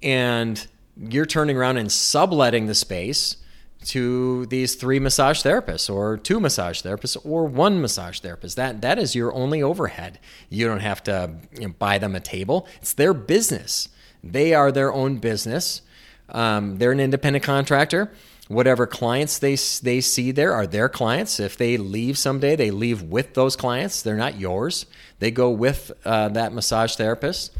and 0.02 0.66
you're 0.96 1.26
turning 1.26 1.56
around 1.56 1.76
and 1.76 1.90
subletting 1.90 2.66
the 2.66 2.74
space 2.74 3.36
to 3.84 4.46
these 4.46 4.76
three 4.76 4.98
massage 4.98 5.42
therapists 5.42 5.92
or 5.92 6.16
two 6.16 6.40
massage 6.40 6.80
therapists 6.82 7.16
or 7.24 7.44
one 7.44 7.80
massage 7.80 8.20
therapist. 8.20 8.56
That 8.56 8.80
that 8.80 8.98
is 8.98 9.14
your 9.14 9.32
only 9.34 9.62
overhead. 9.62 10.18
You 10.48 10.66
don't 10.66 10.80
have 10.80 11.02
to 11.04 11.34
you 11.52 11.68
know, 11.68 11.74
buy 11.78 11.98
them 11.98 12.14
a 12.14 12.20
table. 12.20 12.66
It's 12.80 12.94
their 12.94 13.14
business. 13.14 13.88
They 14.22 14.54
are 14.54 14.72
their 14.72 14.92
own 14.92 15.18
business. 15.18 15.82
Um, 16.30 16.78
they're 16.78 16.92
an 16.92 17.00
independent 17.00 17.44
contractor. 17.44 18.10
Whatever 18.48 18.86
clients 18.86 19.38
they 19.38 19.56
they 19.82 20.00
see 20.02 20.30
there 20.30 20.52
are 20.52 20.66
their 20.66 20.88
clients. 20.88 21.40
If 21.40 21.56
they 21.56 21.78
leave 21.78 22.18
someday, 22.18 22.56
they 22.56 22.70
leave 22.70 23.02
with 23.02 23.34
those 23.34 23.56
clients. 23.56 24.02
They're 24.02 24.16
not 24.16 24.38
yours. 24.38 24.84
They 25.18 25.30
go 25.30 25.50
with 25.50 25.92
uh, 26.04 26.28
that 26.30 26.52
massage 26.52 26.96
therapist. 26.96 27.56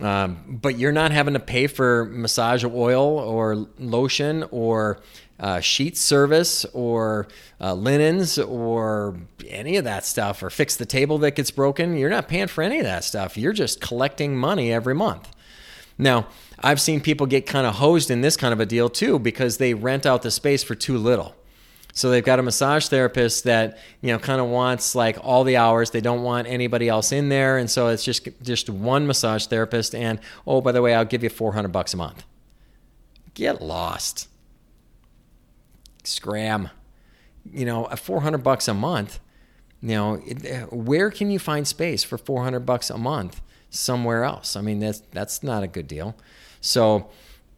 Um, 0.00 0.58
but 0.62 0.78
you're 0.78 0.92
not 0.92 1.12
having 1.12 1.34
to 1.34 1.40
pay 1.40 1.66
for 1.66 2.06
massage 2.06 2.64
oil 2.64 3.18
or 3.18 3.66
lotion 3.78 4.44
or 4.50 5.00
uh, 5.38 5.60
sheet 5.60 5.96
service 5.96 6.64
or 6.72 7.26
uh, 7.60 7.74
linens 7.74 8.38
or 8.38 9.16
any 9.48 9.76
of 9.76 9.84
that 9.84 10.04
stuff 10.04 10.42
or 10.42 10.50
fix 10.50 10.76
the 10.76 10.86
table 10.86 11.18
that 11.18 11.32
gets 11.32 11.50
broken. 11.50 11.96
You're 11.96 12.10
not 12.10 12.28
paying 12.28 12.46
for 12.46 12.62
any 12.62 12.78
of 12.78 12.84
that 12.84 13.04
stuff. 13.04 13.36
You're 13.36 13.52
just 13.52 13.80
collecting 13.80 14.36
money 14.36 14.72
every 14.72 14.94
month. 14.94 15.31
Now, 16.02 16.26
I've 16.58 16.80
seen 16.80 17.00
people 17.00 17.26
get 17.26 17.46
kind 17.46 17.64
of 17.64 17.76
hosed 17.76 18.10
in 18.10 18.22
this 18.22 18.36
kind 18.36 18.52
of 18.52 18.58
a 18.58 18.66
deal 18.66 18.88
too 18.88 19.18
because 19.20 19.58
they 19.58 19.72
rent 19.72 20.04
out 20.04 20.22
the 20.22 20.30
space 20.32 20.62
for 20.62 20.74
too 20.74 20.98
little. 20.98 21.34
So 21.94 22.10
they've 22.10 22.24
got 22.24 22.38
a 22.38 22.42
massage 22.42 22.88
therapist 22.88 23.44
that 23.44 23.78
you 24.00 24.08
know 24.08 24.18
kind 24.18 24.40
of 24.40 24.48
wants 24.48 24.94
like 24.94 25.18
all 25.22 25.44
the 25.44 25.56
hours. 25.56 25.90
They 25.90 26.00
don't 26.00 26.22
want 26.22 26.48
anybody 26.48 26.88
else 26.88 27.12
in 27.12 27.28
there, 27.28 27.58
and 27.58 27.70
so 27.70 27.88
it's 27.88 28.04
just 28.04 28.28
just 28.42 28.68
one 28.68 29.06
massage 29.06 29.46
therapist. 29.46 29.94
And 29.94 30.18
oh, 30.46 30.60
by 30.60 30.72
the 30.72 30.82
way, 30.82 30.94
I'll 30.94 31.04
give 31.04 31.22
you 31.22 31.28
four 31.28 31.52
hundred 31.52 31.72
bucks 31.72 31.94
a 31.94 31.96
month. 31.96 32.24
Get 33.34 33.62
lost. 33.62 34.28
Scram. 36.02 36.70
You 37.52 37.64
know, 37.64 37.88
at 37.90 37.98
four 37.98 38.22
hundred 38.22 38.42
bucks 38.42 38.66
a 38.68 38.74
month. 38.74 39.20
You 39.82 39.94
know, 39.94 40.16
where 40.70 41.10
can 41.10 41.30
you 41.30 41.38
find 41.38 41.68
space 41.68 42.02
for 42.02 42.16
four 42.16 42.42
hundred 42.42 42.60
bucks 42.60 42.88
a 42.88 42.98
month 42.98 43.40
somewhere 43.72 44.22
else? 44.22 44.54
I 44.54 44.60
mean, 44.60 44.78
that's 44.78 45.02
that's 45.10 45.42
not 45.42 45.62
a 45.62 45.66
good 45.66 45.88
deal. 45.88 46.14
So 46.60 47.10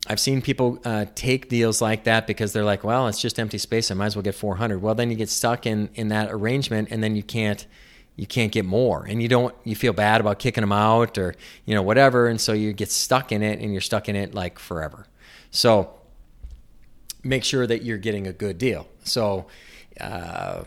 I've 0.06 0.20
seen 0.20 0.40
people 0.40 0.78
uh, 0.84 1.06
take 1.14 1.48
deals 1.48 1.82
like 1.82 2.04
that 2.04 2.26
because 2.26 2.52
they're 2.52 2.64
like, 2.64 2.84
well, 2.84 3.08
it's 3.08 3.20
just 3.20 3.38
empty 3.38 3.58
space. 3.58 3.90
I 3.90 3.94
might 3.94 4.06
as 4.06 4.16
well 4.16 4.22
get 4.22 4.34
400. 4.34 4.80
Well, 4.80 4.94
then 4.94 5.10
you 5.10 5.16
get 5.16 5.28
stuck 5.28 5.66
in 5.66 5.90
in 5.94 6.08
that 6.08 6.30
arrangement, 6.30 6.88
and 6.90 7.02
then 7.02 7.16
you 7.16 7.22
can't 7.22 7.66
you 8.16 8.26
can't 8.26 8.52
get 8.52 8.64
more, 8.64 9.04
and 9.04 9.20
you 9.20 9.28
don't 9.28 9.54
you 9.64 9.74
feel 9.74 9.92
bad 9.92 10.20
about 10.20 10.38
kicking 10.38 10.62
them 10.62 10.72
out 10.72 11.18
or 11.18 11.34
you 11.66 11.74
know 11.74 11.82
whatever, 11.82 12.28
and 12.28 12.40
so 12.40 12.52
you 12.52 12.72
get 12.72 12.90
stuck 12.90 13.32
in 13.32 13.42
it, 13.42 13.60
and 13.60 13.72
you're 13.72 13.80
stuck 13.80 14.08
in 14.08 14.16
it 14.16 14.34
like 14.34 14.58
forever. 14.58 15.06
So 15.50 15.94
make 17.22 17.44
sure 17.44 17.66
that 17.66 17.82
you're 17.82 17.98
getting 17.98 18.26
a 18.26 18.32
good 18.32 18.58
deal. 18.58 18.86
So. 19.04 19.46
Uh, 20.00 20.64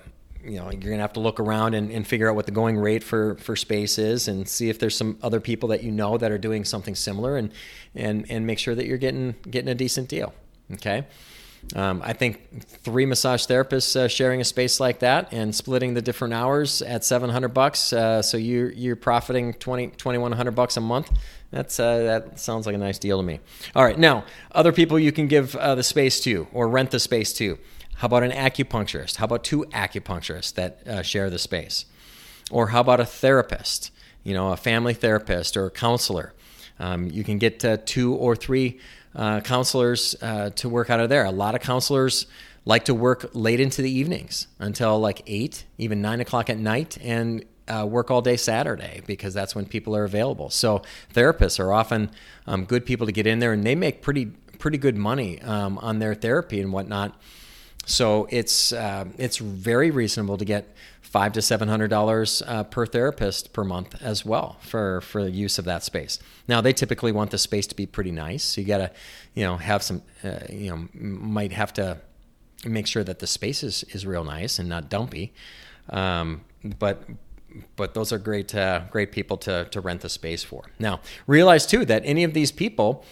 you 0.47 0.57
know 0.57 0.71
you're 0.71 0.91
gonna 0.91 1.01
have 1.01 1.13
to 1.13 1.19
look 1.19 1.39
around 1.39 1.73
and, 1.73 1.91
and, 1.91 2.07
figure 2.07 2.29
out 2.29 2.35
what 2.35 2.45
the 2.45 2.51
going 2.51 2.77
rate 2.77 3.03
for 3.03 3.35
for 3.35 3.55
space 3.55 3.97
is 3.97 4.27
and 4.27 4.47
see 4.47 4.69
if 4.69 4.79
there's 4.79 4.95
some 4.95 5.17
other 5.21 5.39
people 5.39 5.69
that 5.69 5.83
you 5.83 5.91
know 5.91 6.17
that 6.17 6.31
are 6.31 6.37
doing 6.37 6.63
something 6.63 6.95
similar 6.95 7.37
and 7.37 7.51
and 7.95 8.25
and 8.29 8.47
make 8.47 8.59
sure 8.59 8.73
that 8.73 8.85
you're 8.85 8.97
getting 8.97 9.35
getting 9.49 9.69
a 9.69 9.75
decent 9.75 10.07
deal 10.07 10.33
okay 10.73 11.05
um, 11.75 12.01
I 12.03 12.13
think 12.13 12.61
three 12.61 13.05
massage 13.05 13.45
therapists 13.45 13.95
uh, 13.95 14.07
sharing 14.07 14.39
a 14.39 14.45
space 14.45 14.79
like 14.79 14.99
that 14.99 15.33
and 15.33 15.53
splitting 15.53 15.93
the 15.93 16.01
different 16.01 16.33
hours 16.33 16.81
at 16.81 17.03
700 17.03 17.49
bucks. 17.49 17.91
Uh, 17.91 18.21
so 18.21 18.37
you, 18.37 18.71
you're 18.75 18.95
profiting 18.95 19.53
20, 19.53 19.87
2100 19.87 20.51
bucks 20.51 20.77
a 20.77 20.81
month. 20.81 21.11
That's, 21.51 21.79
uh, 21.79 21.97
that 21.99 22.39
sounds 22.39 22.65
like 22.65 22.75
a 22.75 22.77
nice 22.77 22.99
deal 22.99 23.17
to 23.17 23.23
me. 23.23 23.39
All 23.75 23.83
right. 23.83 23.97
Now, 23.97 24.25
other 24.51 24.71
people 24.71 24.97
you 24.97 25.11
can 25.11 25.27
give 25.27 25.55
uh, 25.55 25.75
the 25.75 25.83
space 25.83 26.19
to 26.21 26.47
or 26.53 26.69
rent 26.69 26.91
the 26.91 26.99
space 26.99 27.33
to. 27.33 27.57
How 27.97 28.05
about 28.05 28.21
an 28.21 28.31
acupuncturist? 28.31 29.15
How 29.15 29.25
about 29.25 29.43
two 29.43 29.65
acupuncturists 29.71 30.53
that 30.53 30.87
uh, 30.87 31.01
share 31.01 31.31
the 31.31 31.39
space? 31.39 31.85
Or 32.51 32.67
how 32.67 32.81
about 32.81 32.99
a 32.99 33.05
therapist? 33.05 33.91
You 34.23 34.35
know, 34.35 34.51
a 34.51 34.57
family 34.57 34.93
therapist 34.93 35.57
or 35.57 35.65
a 35.65 35.71
counselor. 35.71 36.33
Um, 36.79 37.07
you 37.07 37.23
can 37.23 37.39
get 37.39 37.65
uh, 37.65 37.77
two 37.85 38.13
or 38.13 38.35
three 38.35 38.79
uh, 39.15 39.39
counselors 39.41 40.15
uh, 40.21 40.51
to 40.51 40.69
work 40.69 40.91
out 40.91 40.99
of 40.99 41.09
there. 41.09 41.25
A 41.25 41.31
lot 41.31 41.55
of 41.55 41.61
counselors 41.61 42.27
like 42.65 42.85
to 42.85 42.93
work 42.93 43.31
late 43.33 43.59
into 43.59 43.81
the 43.81 43.89
evenings 43.89 44.47
until 44.59 44.99
like 44.99 45.23
eight, 45.25 45.65
even 45.79 45.99
nine 45.99 46.21
o'clock 46.21 46.51
at 46.51 46.59
night, 46.59 46.99
and 47.01 47.43
uh, 47.67 47.83
work 47.89 48.11
all 48.11 48.21
day 48.21 48.37
Saturday 48.37 49.01
because 49.07 49.33
that's 49.33 49.55
when 49.55 49.65
people 49.65 49.95
are 49.95 50.03
available. 50.03 50.51
So 50.51 50.83
therapists 51.15 51.59
are 51.59 51.73
often 51.73 52.11
um, 52.45 52.65
good 52.65 52.85
people 52.85 53.07
to 53.07 53.11
get 53.11 53.25
in 53.25 53.39
there, 53.39 53.53
and 53.53 53.63
they 53.63 53.73
make 53.73 54.03
pretty 54.03 54.27
pretty 54.59 54.77
good 54.77 54.95
money 54.95 55.41
um, 55.41 55.79
on 55.79 55.97
their 55.97 56.13
therapy 56.13 56.61
and 56.61 56.71
whatnot. 56.71 57.19
So 57.87 58.27
it's 58.29 58.73
uh, 58.73 59.05
it's 59.17 59.37
very 59.37 59.91
reasonable 59.91 60.37
to 60.37 60.45
get 60.45 60.75
five 61.01 61.31
to 61.31 61.41
seven 61.41 61.69
hundred 61.69 61.87
dollars 61.87 62.43
uh, 62.45 62.65
per 62.65 62.85
therapist 62.85 63.53
per 63.53 63.63
month 63.63 63.95
as 64.01 64.25
well 64.25 64.57
for 64.59 64.99
for 64.99 65.23
the 65.23 65.31
use 65.31 65.57
of 65.57 65.63
that 65.65 65.83
space. 65.83 66.19
Now 66.49 66.59
they 66.59 66.73
typically 66.73 67.13
want 67.13 67.31
the 67.31 67.37
space 67.37 67.65
to 67.67 67.75
be 67.75 67.85
pretty 67.85 68.11
nice, 68.11 68.43
so 68.43 68.59
you 68.59 68.67
got 68.67 68.79
to 68.79 68.91
you 69.35 69.45
know 69.45 69.55
have 69.55 69.81
some 69.83 70.01
uh, 70.21 70.39
you 70.49 70.69
know 70.69 70.87
might 70.93 71.53
have 71.53 71.71
to 71.73 71.97
make 72.65 72.87
sure 72.87 73.05
that 73.05 73.19
the 73.19 73.27
space 73.27 73.63
is, 73.63 73.85
is 73.93 74.05
real 74.05 74.25
nice 74.25 74.59
and 74.59 74.67
not 74.67 74.89
dumpy. 74.89 75.33
Um, 75.89 76.41
but 76.77 77.03
but 77.77 77.93
those 77.93 78.11
are 78.11 78.17
great 78.17 78.53
uh, 78.53 78.81
great 78.91 79.13
people 79.13 79.37
to 79.37 79.65
to 79.71 79.79
rent 79.79 80.01
the 80.01 80.09
space 80.09 80.43
for. 80.43 80.65
Now 80.77 80.99
realize 81.25 81.65
too 81.65 81.85
that 81.85 82.01
any 82.05 82.25
of 82.25 82.33
these 82.33 82.51
people. 82.51 83.05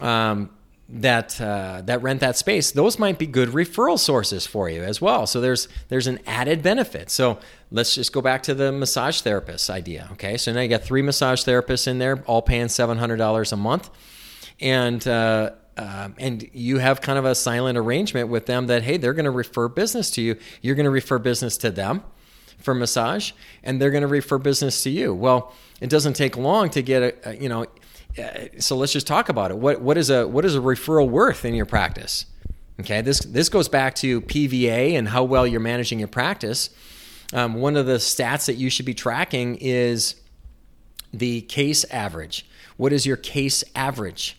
Um, 0.00 0.50
that 0.92 1.40
uh, 1.40 1.80
that 1.86 2.02
rent 2.02 2.20
that 2.20 2.36
space, 2.36 2.70
those 2.70 2.98
might 2.98 3.18
be 3.18 3.26
good 3.26 3.48
referral 3.48 3.98
sources 3.98 4.46
for 4.46 4.68
you 4.68 4.82
as 4.82 5.00
well. 5.00 5.26
So 5.26 5.40
there's 5.40 5.66
there's 5.88 6.06
an 6.06 6.20
added 6.26 6.62
benefit. 6.62 7.10
So 7.10 7.38
let's 7.70 7.94
just 7.94 8.12
go 8.12 8.20
back 8.20 8.42
to 8.44 8.54
the 8.54 8.70
massage 8.70 9.22
therapist 9.22 9.70
idea. 9.70 10.10
Okay, 10.12 10.36
so 10.36 10.52
now 10.52 10.60
you 10.60 10.68
got 10.68 10.82
three 10.82 11.00
massage 11.00 11.44
therapists 11.44 11.88
in 11.88 11.98
there, 11.98 12.22
all 12.26 12.42
paying 12.42 12.68
seven 12.68 12.98
hundred 12.98 13.16
dollars 13.16 13.52
a 13.52 13.56
month, 13.56 13.88
and 14.60 15.06
uh, 15.08 15.52
uh, 15.78 16.10
and 16.18 16.48
you 16.52 16.76
have 16.76 17.00
kind 17.00 17.18
of 17.18 17.24
a 17.24 17.34
silent 17.34 17.78
arrangement 17.78 18.28
with 18.28 18.44
them 18.44 18.66
that 18.66 18.82
hey, 18.82 18.98
they're 18.98 19.14
going 19.14 19.24
to 19.24 19.30
refer 19.30 19.68
business 19.68 20.10
to 20.10 20.20
you. 20.20 20.36
You're 20.60 20.74
going 20.74 20.84
to 20.84 20.90
refer 20.90 21.18
business 21.18 21.56
to 21.58 21.70
them 21.70 22.02
for 22.58 22.74
massage, 22.74 23.32
and 23.64 23.80
they're 23.80 23.90
going 23.90 24.02
to 24.02 24.08
refer 24.08 24.36
business 24.36 24.82
to 24.82 24.90
you. 24.90 25.14
Well, 25.14 25.54
it 25.80 25.88
doesn't 25.88 26.14
take 26.14 26.36
long 26.36 26.68
to 26.70 26.82
get 26.82 27.02
a, 27.02 27.30
a 27.30 27.36
you 27.36 27.48
know 27.48 27.64
so 28.58 28.76
let's 28.76 28.92
just 28.92 29.06
talk 29.06 29.28
about 29.28 29.50
it. 29.50 29.58
What 29.58 29.80
what 29.80 29.96
is 29.96 30.10
a 30.10 30.26
what 30.26 30.44
is 30.44 30.54
a 30.54 30.60
referral 30.60 31.08
worth 31.08 31.44
in 31.44 31.54
your 31.54 31.66
practice? 31.66 32.26
Okay, 32.80 33.00
this 33.00 33.20
this 33.20 33.48
goes 33.48 33.68
back 33.68 33.94
to 33.96 34.20
PVA 34.22 34.92
and 34.92 35.08
how 35.08 35.24
well 35.24 35.46
you're 35.46 35.60
managing 35.60 35.98
your 35.98 36.08
practice. 36.08 36.70
Um, 37.32 37.54
one 37.54 37.76
of 37.76 37.86
the 37.86 37.94
stats 37.94 38.46
that 38.46 38.54
you 38.54 38.68
should 38.68 38.84
be 38.84 38.94
tracking 38.94 39.56
is 39.56 40.16
the 41.12 41.42
case 41.42 41.84
average. 41.84 42.46
What 42.76 42.92
is 42.92 43.06
your 43.06 43.16
case 43.16 43.64
average 43.74 44.38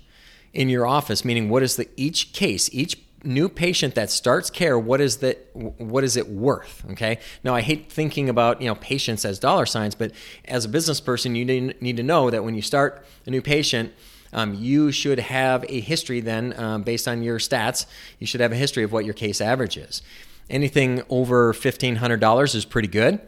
in 0.53 0.70
your 0.70 0.86
office? 0.86 1.25
Meaning, 1.25 1.50
what 1.50 1.63
is 1.63 1.75
the 1.75 1.89
each 1.96 2.34
case, 2.34 2.70
each 2.72 3.03
new 3.24 3.50
patient 3.50 3.96
that 3.96 4.10
starts 4.10 4.50
care, 4.50 4.77
what 4.77 5.01
is 5.01 5.18
that? 5.18 5.50
What 5.53 6.03
is 6.03 6.18
it 6.18 6.27
worth? 6.30 6.84
Okay. 6.92 7.20
Now, 7.44 7.56
I 7.56 7.62
hate 7.62 7.92
thinking 7.92 8.30
about 8.30 8.62
you 8.62 8.68
know 8.68 8.75
patients 8.75 9.25
as 9.25 9.39
dollar 9.39 9.65
signs, 9.65 9.96
but 9.96 10.12
as 10.46 10.65
a 10.65 10.70
business 10.70 11.00
person, 11.00 11.36
you 11.36 11.46
need 11.46 11.98
to 11.98 12.03
know 12.03 12.30
that 12.30 12.44
when 12.44 12.56
you 12.56 12.62
start 12.62 13.06
a 13.25 13.30
new 13.30 13.42
patient. 13.42 13.94
Um, 14.36 14.56
you 14.56 14.92
should 14.92 15.20
have 15.20 15.63
a 15.70 15.80
history 15.80 16.20
then, 16.20 16.60
um, 16.60 16.82
based 16.82 17.08
on 17.08 17.22
your 17.22 17.38
stats, 17.38 17.86
you 18.18 18.25
should 18.25 18.42
have 18.42 18.51
a 18.51 18.56
history 18.56 18.82
of 18.82 18.92
what 18.92 19.06
your 19.06 19.13
case 19.13 19.39
average 19.39 19.77
is. 19.77 20.01
Anything 20.50 21.03
over 21.08 21.53
$1,500 21.53 22.56
is 22.56 22.65
pretty 22.65 22.88
good. 22.88 23.22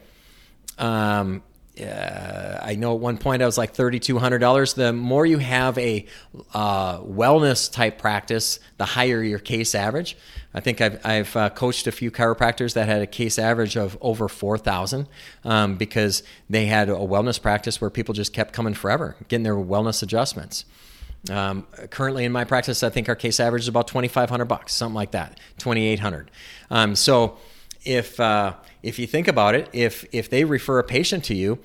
Um, 0.79 1.43
uh, 1.81 2.59
I 2.61 2.75
know 2.75 2.93
at 2.93 2.99
one 2.99 3.17
point 3.17 3.41
I 3.41 3.45
was 3.45 3.57
like 3.57 3.73
$3,200. 3.73 4.75
The 4.75 4.93
more 4.93 5.25
you 5.25 5.39
have 5.39 5.77
a 5.77 6.05
uh, 6.53 6.99
wellness 6.99 7.71
type 7.71 7.97
practice, 7.97 8.59
the 8.77 8.85
higher 8.85 9.21
your 9.21 9.39
case 9.39 9.75
average. 9.75 10.17
I 10.53 10.61
think 10.61 10.79
I've, 10.79 11.05
I've 11.05 11.35
uh, 11.35 11.49
coached 11.49 11.85
a 11.87 11.91
few 11.91 12.11
chiropractors 12.11 12.73
that 12.75 12.87
had 12.87 13.01
a 13.01 13.07
case 13.07 13.37
average 13.37 13.75
of 13.75 13.97
over 13.99 14.29
4,000 14.29 15.07
um, 15.43 15.75
because 15.75 16.23
they 16.49 16.67
had 16.67 16.89
a 16.89 16.93
wellness 16.93 17.41
practice 17.41 17.81
where 17.81 17.89
people 17.89 18.13
just 18.13 18.31
kept 18.31 18.53
coming 18.53 18.73
forever, 18.73 19.17
getting 19.27 19.43
their 19.43 19.55
wellness 19.55 20.01
adjustments. 20.01 20.63
Um, 21.29 21.67
currently 21.89 22.23
in 22.23 22.31
my 22.31 22.45
practice, 22.45 22.83
I 22.83 22.89
think 22.89 23.09
our 23.09 23.15
case 23.15 23.39
average 23.39 23.63
is 23.63 23.67
about 23.67 23.87
2,500 23.87 24.45
bucks, 24.45 24.73
something 24.73 24.95
like 24.95 25.11
that, 25.11 25.39
2,800. 25.57 26.31
Um, 26.69 26.95
so 26.95 27.37
if 27.83 28.19
uh, 28.19 28.53
if 28.85 28.99
you 28.99 29.07
think 29.07 29.27
about 29.27 29.55
it, 29.55 29.69
if 29.73 30.05
if 30.11 30.29
they 30.29 30.43
refer 30.45 30.79
a 30.79 30.83
patient 30.83 31.23
to 31.25 31.35
you, 31.35 31.59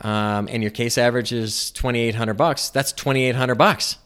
um, 0.00 0.48
and 0.50 0.62
your 0.62 0.70
case 0.70 0.96
average 0.96 1.32
is 1.32 1.70
twenty 1.70 2.00
eight 2.00 2.14
hundred 2.14 2.34
bucks, 2.34 2.70
that's 2.70 2.92
twenty 2.92 3.24
eight 3.24 3.36
hundred 3.36 3.56
bucks. 3.56 3.98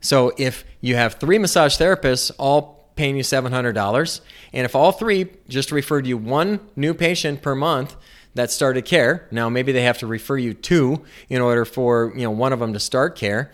So 0.00 0.32
if 0.36 0.64
you 0.80 0.96
have 0.96 1.14
three 1.14 1.38
massage 1.38 1.76
therapists 1.78 2.30
all 2.38 2.76
paying 2.96 3.16
you 3.16 3.22
$700. 3.22 4.20
And 4.52 4.64
if 4.64 4.74
all 4.74 4.90
three 4.90 5.28
just 5.48 5.70
referred 5.70 6.06
you 6.06 6.16
one 6.16 6.60
new 6.74 6.94
patient 6.94 7.42
per 7.42 7.54
month 7.54 7.94
that 8.34 8.50
started 8.50 8.84
care, 8.84 9.28
now 9.30 9.48
maybe 9.48 9.72
they 9.72 9.82
have 9.82 9.98
to 9.98 10.06
refer 10.06 10.36
you 10.36 10.54
two 10.54 11.04
in 11.28 11.40
order 11.40 11.64
for 11.64 12.12
you 12.16 12.22
know 12.22 12.30
one 12.30 12.52
of 12.52 12.58
them 12.58 12.72
to 12.72 12.80
start 12.80 13.16
care. 13.16 13.52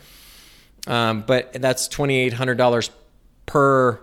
Um, 0.87 1.23
but 1.23 1.53
that's 1.53 1.87
$2,800 1.89 2.91
per 3.47 4.01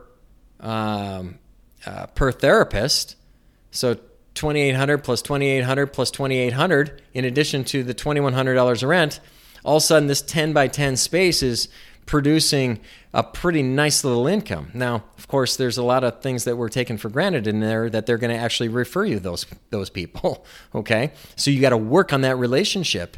um, 0.61 1.39
uh, 1.85 2.05
per 2.07 2.31
therapist. 2.31 3.15
So 3.71 3.97
2800 4.39 4.99
plus 4.99 5.21
2800 5.21 5.87
plus 5.87 6.09
2800 6.11 7.01
in 7.13 7.25
addition 7.25 7.65
to 7.65 7.83
the 7.83 7.93
$2100 7.93 8.83
of 8.83 8.89
rent 8.89 9.19
all 9.65 9.77
of 9.77 9.83
a 9.83 9.85
sudden 9.85 10.07
this 10.07 10.21
10 10.21 10.53
by 10.53 10.67
10 10.67 10.95
space 10.95 11.43
is 11.43 11.67
producing 12.05 12.79
a 13.13 13.21
pretty 13.21 13.61
nice 13.61 14.03
little 14.03 14.27
income. 14.27 14.71
Now 14.73 15.03
of 15.17 15.27
course 15.27 15.57
there's 15.57 15.77
a 15.77 15.83
lot 15.83 16.05
of 16.05 16.21
things 16.21 16.45
that 16.45 16.55
we're 16.55 16.69
taken 16.69 16.97
for 16.97 17.09
granted 17.09 17.47
in 17.47 17.59
there 17.59 17.89
that 17.89 18.05
they're 18.05 18.17
going 18.17 18.33
to 18.33 18.41
actually 18.41 18.69
refer 18.69 19.03
you 19.05 19.19
those 19.19 19.45
those 19.71 19.89
people 19.89 20.45
okay? 20.75 21.11
So 21.35 21.51
you 21.51 21.59
got 21.59 21.71
to 21.71 21.77
work 21.77 22.13
on 22.13 22.21
that 22.21 22.37
relationship. 22.37 23.17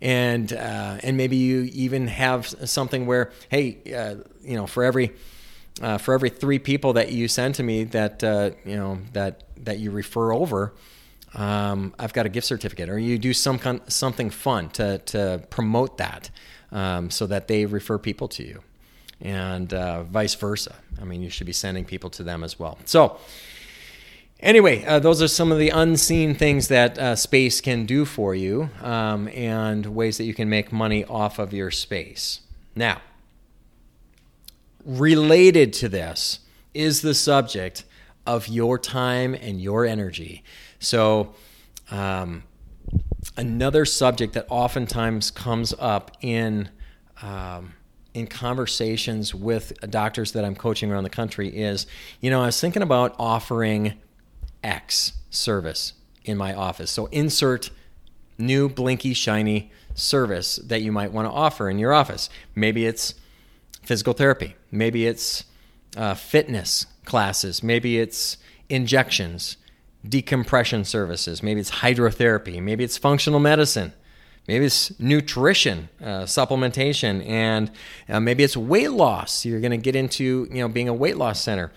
And 0.00 0.52
uh, 0.52 0.98
and 1.04 1.16
maybe 1.16 1.36
you 1.36 1.70
even 1.72 2.08
have 2.08 2.46
something 2.46 3.06
where 3.06 3.30
hey 3.50 3.78
uh, 3.94 4.16
you 4.42 4.56
know 4.56 4.66
for 4.66 4.82
every 4.82 5.12
uh, 5.80 5.98
for 5.98 6.14
every 6.14 6.28
three 6.28 6.58
people 6.58 6.92
that 6.94 7.12
you 7.12 7.28
send 7.28 7.54
to 7.54 7.62
me 7.62 7.84
that 7.84 8.22
uh, 8.22 8.50
you 8.64 8.76
know 8.76 8.98
that 9.12 9.44
that 9.64 9.78
you 9.78 9.90
refer 9.90 10.32
over, 10.32 10.72
um, 11.34 11.94
I've 11.98 12.12
got 12.12 12.26
a 12.26 12.28
gift 12.28 12.46
certificate, 12.46 12.88
or 12.88 12.98
you 12.98 13.18
do 13.18 13.32
some 13.32 13.58
con- 13.58 13.88
something 13.88 14.30
fun 14.30 14.68
to 14.70 14.98
to 14.98 15.42
promote 15.50 15.98
that, 15.98 16.30
um, 16.70 17.10
so 17.10 17.26
that 17.26 17.48
they 17.48 17.64
refer 17.64 17.98
people 17.98 18.28
to 18.28 18.42
you, 18.42 18.62
and 19.20 19.72
uh, 19.72 20.02
vice 20.02 20.34
versa. 20.34 20.74
I 21.00 21.04
mean, 21.04 21.22
you 21.22 21.30
should 21.30 21.46
be 21.46 21.52
sending 21.52 21.84
people 21.84 22.10
to 22.10 22.22
them 22.22 22.44
as 22.44 22.58
well. 22.58 22.78
So. 22.84 23.18
Anyway, 24.40 24.84
uh, 24.86 24.98
those 24.98 25.22
are 25.22 25.28
some 25.28 25.52
of 25.52 25.58
the 25.60 25.68
unseen 25.68 26.34
things 26.34 26.66
that 26.66 26.98
uh, 26.98 27.14
space 27.14 27.60
can 27.60 27.86
do 27.86 28.04
for 28.04 28.34
you 28.34 28.70
um, 28.82 29.28
and 29.28 29.86
ways 29.86 30.18
that 30.18 30.24
you 30.24 30.34
can 30.34 30.48
make 30.48 30.72
money 30.72 31.04
off 31.04 31.38
of 31.38 31.52
your 31.52 31.70
space. 31.70 32.40
Now, 32.74 33.00
related 34.84 35.72
to 35.74 35.88
this 35.88 36.40
is 36.74 37.02
the 37.02 37.14
subject 37.14 37.84
of 38.26 38.48
your 38.48 38.78
time 38.78 39.34
and 39.34 39.60
your 39.60 39.84
energy. 39.84 40.42
So, 40.78 41.34
um, 41.90 42.44
another 43.36 43.84
subject 43.84 44.34
that 44.34 44.46
oftentimes 44.48 45.30
comes 45.30 45.74
up 45.78 46.16
in 46.20 46.68
um, 47.22 47.74
in 48.14 48.26
conversations 48.26 49.34
with 49.34 49.72
doctors 49.90 50.32
that 50.32 50.44
I'm 50.44 50.54
coaching 50.54 50.90
around 50.90 51.04
the 51.04 51.10
country 51.10 51.48
is, 51.48 51.86
you 52.20 52.30
know, 52.30 52.42
I 52.42 52.46
was 52.46 52.60
thinking 52.60 52.82
about 52.82 53.14
offering 53.18 53.94
X 54.62 55.12
service 55.30 55.94
in 56.24 56.36
my 56.36 56.52
office. 56.54 56.90
So 56.90 57.06
insert 57.06 57.70
new 58.36 58.68
blinky 58.68 59.14
shiny 59.14 59.70
service 59.94 60.56
that 60.56 60.82
you 60.82 60.92
might 60.92 61.12
want 61.12 61.26
to 61.26 61.32
offer 61.32 61.70
in 61.70 61.78
your 61.78 61.92
office. 61.92 62.28
Maybe 62.54 62.84
it's 62.86 63.14
physical 63.82 64.12
therapy. 64.12 64.56
Maybe 64.70 65.06
it's 65.06 65.44
uh, 65.96 66.14
fitness 66.14 66.86
classes. 67.04 67.62
Maybe 67.62 67.98
it's 67.98 68.38
injections, 68.68 69.56
decompression 70.08 70.84
services. 70.84 71.42
Maybe 71.42 71.60
it's 71.60 71.70
hydrotherapy. 71.70 72.62
Maybe 72.62 72.84
it's 72.84 72.96
functional 72.96 73.40
medicine. 73.40 73.92
Maybe 74.48 74.64
it's 74.64 74.98
nutrition, 74.98 75.88
uh, 76.00 76.22
supplementation, 76.22 77.24
and 77.28 77.70
uh, 78.08 78.18
maybe 78.18 78.42
it's 78.42 78.56
weight 78.56 78.90
loss. 78.90 79.44
You're 79.44 79.60
going 79.60 79.70
to 79.70 79.76
get 79.76 79.94
into 79.94 80.48
you 80.50 80.60
know 80.60 80.68
being 80.68 80.88
a 80.88 80.94
weight 80.94 81.16
loss 81.16 81.40
center. 81.40 81.70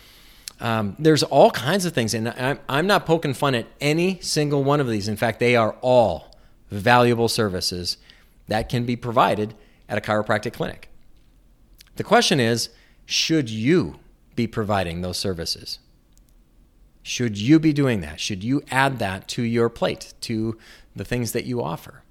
Um, 0.60 0.96
there's 0.98 1.22
all 1.22 1.52
kinds 1.52 1.86
of 1.86 1.94
things, 1.94 2.14
and 2.14 2.30
I'm, 2.30 2.60
I'm 2.68 2.88
not 2.88 3.06
poking 3.06 3.34
fun 3.34 3.54
at 3.56 3.68
any 3.80 4.20
single 4.22 4.64
one 4.64 4.80
of 4.80 4.88
these. 4.88 5.08
In 5.08 5.16
fact, 5.16 5.40
they 5.40 5.56
are 5.56 5.76
all 5.82 6.36
valuable 6.72 7.28
services 7.28 7.98
that 8.48 8.70
can 8.70 8.86
be 8.86 8.96
provided 8.96 9.54
at 9.88 9.98
a 9.98 10.02
chiropractic 10.02 10.54
clinic. 10.54 10.90
The 11.96 12.04
question 12.04 12.40
is 12.40 12.70
should 13.06 13.50
you 13.50 14.00
be 14.36 14.48
providing 14.48 15.02
those 15.02 15.18
services? 15.18 15.80
Should 17.04 17.38
you 17.38 17.60
be 17.60 17.72
doing 17.72 18.02
that? 18.02 18.20
Should 18.20 18.44
you 18.44 18.64
add 18.72 19.00
that 19.00 19.28
to 19.30 19.44
your 19.44 19.70
plate, 19.70 20.14
to 20.22 20.58
the 20.96 21.06
things 21.06 21.34
that 21.34 21.46
you 21.46 21.62
offer? 21.62 22.02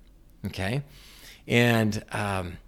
Okay. 0.47 0.83
And, 1.49 2.05
um, 2.13 2.59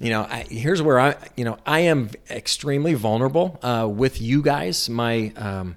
you 0.00 0.10
know, 0.10 0.22
I, 0.22 0.46
here's 0.48 0.80
where 0.80 1.00
I, 1.00 1.16
you 1.36 1.44
know, 1.44 1.58
I 1.66 1.80
am 1.80 2.10
extremely 2.30 2.94
vulnerable 2.94 3.58
uh, 3.62 3.88
with 3.90 4.20
you 4.20 4.42
guys, 4.42 4.88
my, 4.88 5.32
um, 5.36 5.76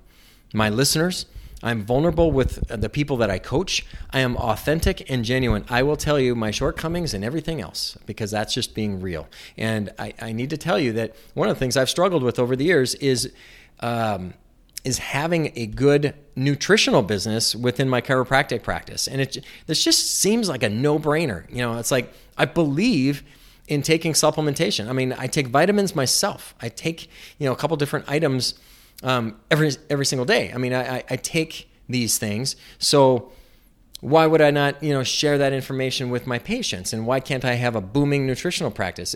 my 0.54 0.70
listeners. 0.70 1.26
I'm 1.62 1.84
vulnerable 1.84 2.32
with 2.32 2.67
the 2.67 2.89
people 2.89 3.17
that 3.17 3.30
I 3.30 3.38
coach. 3.39 3.86
I 4.12 4.19
am 4.19 4.38
authentic 4.38 5.10
and 5.10 5.26
genuine. 5.26 5.65
I 5.69 5.84
will 5.84 5.98
tell 5.98 6.19
you 6.19 6.36
my 6.36 6.52
shortcomings 6.52 7.13
and 7.13 7.24
everything 7.24 7.60
else 7.60 7.98
because 8.06 8.32
that's 8.32 8.54
just 8.54 8.74
being 8.74 9.02
real. 9.02 9.28
And 9.58 9.91
I, 10.00 10.13
I 10.22 10.32
need 10.32 10.50
to 10.52 10.58
tell 10.58 10.80
you 10.80 10.93
that 10.93 11.15
one 11.34 11.50
of 11.50 11.56
the 11.56 11.60
things 11.60 11.76
I've 11.76 11.89
struggled 11.89 12.24
with 12.24 12.39
over 12.39 12.56
the 12.56 12.65
years 12.65 12.95
is 12.95 13.34
um, 13.82 14.34
is 14.84 14.98
having 14.98 15.52
a 15.56 15.65
good 15.65 16.13
nutritional 16.36 17.02
business 17.02 17.54
within 17.56 17.89
my 17.89 18.02
chiropractic 18.02 18.63
practice. 18.63 19.08
And 19.08 19.19
it 19.22 19.43
this 19.65 19.84
just 19.84 20.15
seems 20.15 20.48
like 20.48 20.63
a 20.63 20.69
no 20.69 20.98
brainer. 20.98 21.50
You 21.50 21.58
know, 21.58 21.78
it's 21.78 21.91
like 21.91 22.13
I 22.38 22.45
believe 22.45 23.24
in 23.67 23.82
taking 23.82 24.13
supplementation. 24.13 24.89
I 24.89 24.93
mean, 24.93 25.13
I 25.13 25.28
take 25.28 25.48
vitamins 25.48 25.95
myself. 25.95 26.56
I 26.62 26.69
take 26.69 27.10
you 27.38 27.45
know 27.45 27.52
a 27.52 27.58
couple 27.58 27.76
different 27.76 28.10
items 28.10 28.54
um, 29.03 29.39
every 29.49 29.71
every 29.89 30.05
single 30.05 30.25
day. 30.25 30.51
I 30.53 30.57
mean, 30.57 30.73
I, 30.73 31.03
I 31.09 31.15
take 31.15 31.69
these 31.88 32.17
things, 32.17 32.55
so 32.77 33.31
why 34.01 34.25
would 34.25 34.41
I 34.41 34.51
not, 34.51 34.81
you 34.81 34.93
know, 34.93 35.03
share 35.03 35.38
that 35.38 35.51
information 35.51 36.09
with 36.09 36.25
my 36.25 36.39
patients? 36.39 36.93
And 36.93 37.05
why 37.05 37.19
can't 37.19 37.43
I 37.43 37.55
have 37.55 37.75
a 37.75 37.81
booming 37.81 38.25
nutritional 38.25 38.71
practice? 38.71 39.15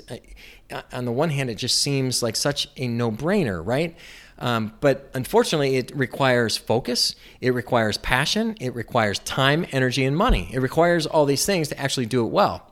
On 0.91 1.05
the 1.05 1.11
one 1.11 1.29
hand, 1.29 1.49
it 1.49 1.55
just 1.55 1.79
seems 1.79 2.21
like 2.21 2.35
such 2.35 2.67
a 2.75 2.87
no-brainer, 2.87 3.65
right? 3.65 3.95
Um, 4.39 4.73
but 4.81 5.09
unfortunately, 5.13 5.77
it 5.77 5.95
requires 5.95 6.57
focus, 6.57 7.15
it 7.39 7.53
requires 7.53 7.97
passion, 7.97 8.57
it 8.59 8.75
requires 8.75 9.19
time, 9.19 9.65
energy, 9.71 10.03
and 10.03 10.17
money. 10.17 10.49
It 10.51 10.59
requires 10.59 11.05
all 11.05 11.25
these 11.25 11.45
things 11.45 11.69
to 11.69 11.79
actually 11.79 12.07
do 12.07 12.25
it 12.25 12.31
well. 12.31 12.69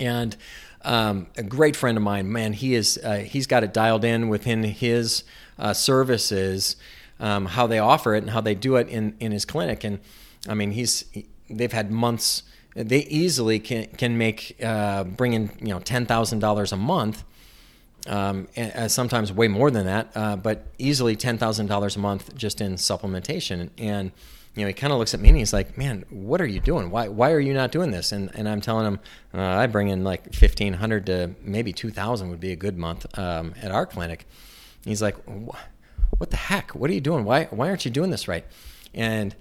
And 0.00 0.36
um, 0.82 1.26
a 1.36 1.42
great 1.42 1.76
friend 1.76 1.98
of 1.98 2.02
mine, 2.02 2.32
man, 2.32 2.54
he 2.54 2.74
is 2.74 2.98
uh, 3.04 3.16
he's 3.16 3.46
got 3.46 3.62
it 3.62 3.74
dialed 3.74 4.04
in 4.04 4.28
within 4.28 4.62
his 4.62 5.24
uh, 5.58 5.72
services, 5.72 6.76
um, 7.20 7.46
how 7.46 7.66
they 7.66 7.78
offer 7.78 8.14
it 8.14 8.22
and 8.22 8.30
how 8.30 8.40
they 8.40 8.54
do 8.54 8.76
it 8.76 8.88
in 8.88 9.14
in 9.20 9.32
his 9.32 9.44
clinic. 9.44 9.84
And 9.84 10.00
I 10.48 10.54
mean, 10.54 10.72
he's 10.72 11.04
they've 11.48 11.72
had 11.72 11.90
months. 11.90 12.42
They 12.74 13.00
easily 13.04 13.58
can 13.58 13.86
can 13.96 14.18
make 14.18 14.56
uh, 14.62 15.04
bring 15.04 15.34
in 15.34 15.50
you 15.60 15.68
know 15.68 15.80
ten 15.80 16.06
thousand 16.06 16.40
dollars 16.40 16.72
a 16.72 16.76
month. 16.76 17.24
Um, 18.06 18.48
and, 18.54 18.92
sometimes 18.92 19.32
way 19.32 19.48
more 19.48 19.70
than 19.70 19.86
that, 19.86 20.12
uh, 20.14 20.36
but 20.36 20.66
easily 20.76 21.16
ten 21.16 21.38
thousand 21.38 21.68
dollars 21.68 21.96
a 21.96 22.00
month 22.00 22.36
just 22.36 22.60
in 22.60 22.74
supplementation. 22.74 23.70
And 23.78 24.12
you 24.54 24.62
know, 24.62 24.68
he 24.68 24.74
kind 24.74 24.92
of 24.92 24.98
looks 24.98 25.14
at 25.14 25.20
me 25.20 25.30
and 25.30 25.38
he's 25.38 25.52
like, 25.52 25.76
"Man, 25.76 26.04
what 26.10 26.40
are 26.40 26.46
you 26.46 26.60
doing? 26.60 26.90
Why 26.90 27.08
why 27.08 27.32
are 27.32 27.40
you 27.40 27.54
not 27.54 27.72
doing 27.72 27.90
this?" 27.90 28.12
And 28.12 28.30
and 28.34 28.48
I'm 28.48 28.60
telling 28.60 28.86
him, 28.86 29.00
uh, 29.32 29.40
I 29.40 29.66
bring 29.66 29.88
in 29.88 30.04
like 30.04 30.32
fifteen 30.32 30.74
hundred 30.74 31.06
to 31.06 31.34
maybe 31.42 31.72
two 31.72 31.90
thousand 31.90 32.30
would 32.30 32.40
be 32.40 32.52
a 32.52 32.56
good 32.56 32.78
month 32.78 33.06
um, 33.18 33.54
at 33.60 33.72
our 33.72 33.86
clinic. 33.86 34.26
He's 34.84 35.02
like, 35.02 35.16
"What 35.24 36.30
the 36.30 36.36
heck? 36.36 36.74
What 36.74 36.90
are 36.90 36.94
you 36.94 37.00
doing? 37.00 37.24
Why 37.24 37.44
why 37.46 37.68
aren't 37.68 37.84
you 37.84 37.90
doing 37.90 38.10
this 38.10 38.28
right?" 38.28 38.44
And 38.94 39.34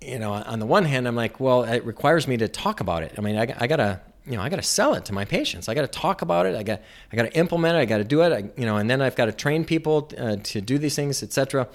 you 0.00 0.18
know, 0.18 0.32
on 0.32 0.58
the 0.58 0.66
one 0.66 0.84
hand, 0.84 1.08
I'm 1.08 1.16
like, 1.16 1.40
well, 1.40 1.64
it 1.64 1.84
requires 1.84 2.28
me 2.28 2.36
to 2.36 2.48
talk 2.48 2.80
about 2.80 3.02
it. 3.02 3.14
I 3.16 3.22
mean, 3.22 3.36
I, 3.36 3.54
I 3.58 3.66
gotta 3.66 4.00
you 4.26 4.36
know, 4.36 4.42
I 4.42 4.48
got 4.48 4.56
to 4.56 4.62
sell 4.62 4.94
it 4.94 5.04
to 5.06 5.12
my 5.12 5.24
patients. 5.24 5.68
I 5.68 5.74
got 5.74 5.82
to 5.82 5.86
talk 6.00 6.20
about 6.20 6.46
it. 6.46 6.56
I 6.56 6.62
got, 6.64 6.82
I 7.12 7.16
got 7.16 7.22
to 7.22 7.38
implement 7.38 7.76
it. 7.76 7.80
I 7.80 7.84
got 7.84 7.98
to 7.98 8.04
do 8.04 8.22
it. 8.22 8.32
I, 8.32 8.60
you 8.60 8.66
know, 8.66 8.76
and 8.76 8.90
then 8.90 9.00
I've 9.00 9.14
got 9.14 9.26
to 9.26 9.32
train 9.32 9.64
people 9.64 10.10
uh, 10.18 10.36
to 10.42 10.60
do 10.60 10.78
these 10.78 10.96
things, 10.96 11.22
etc. 11.22 11.68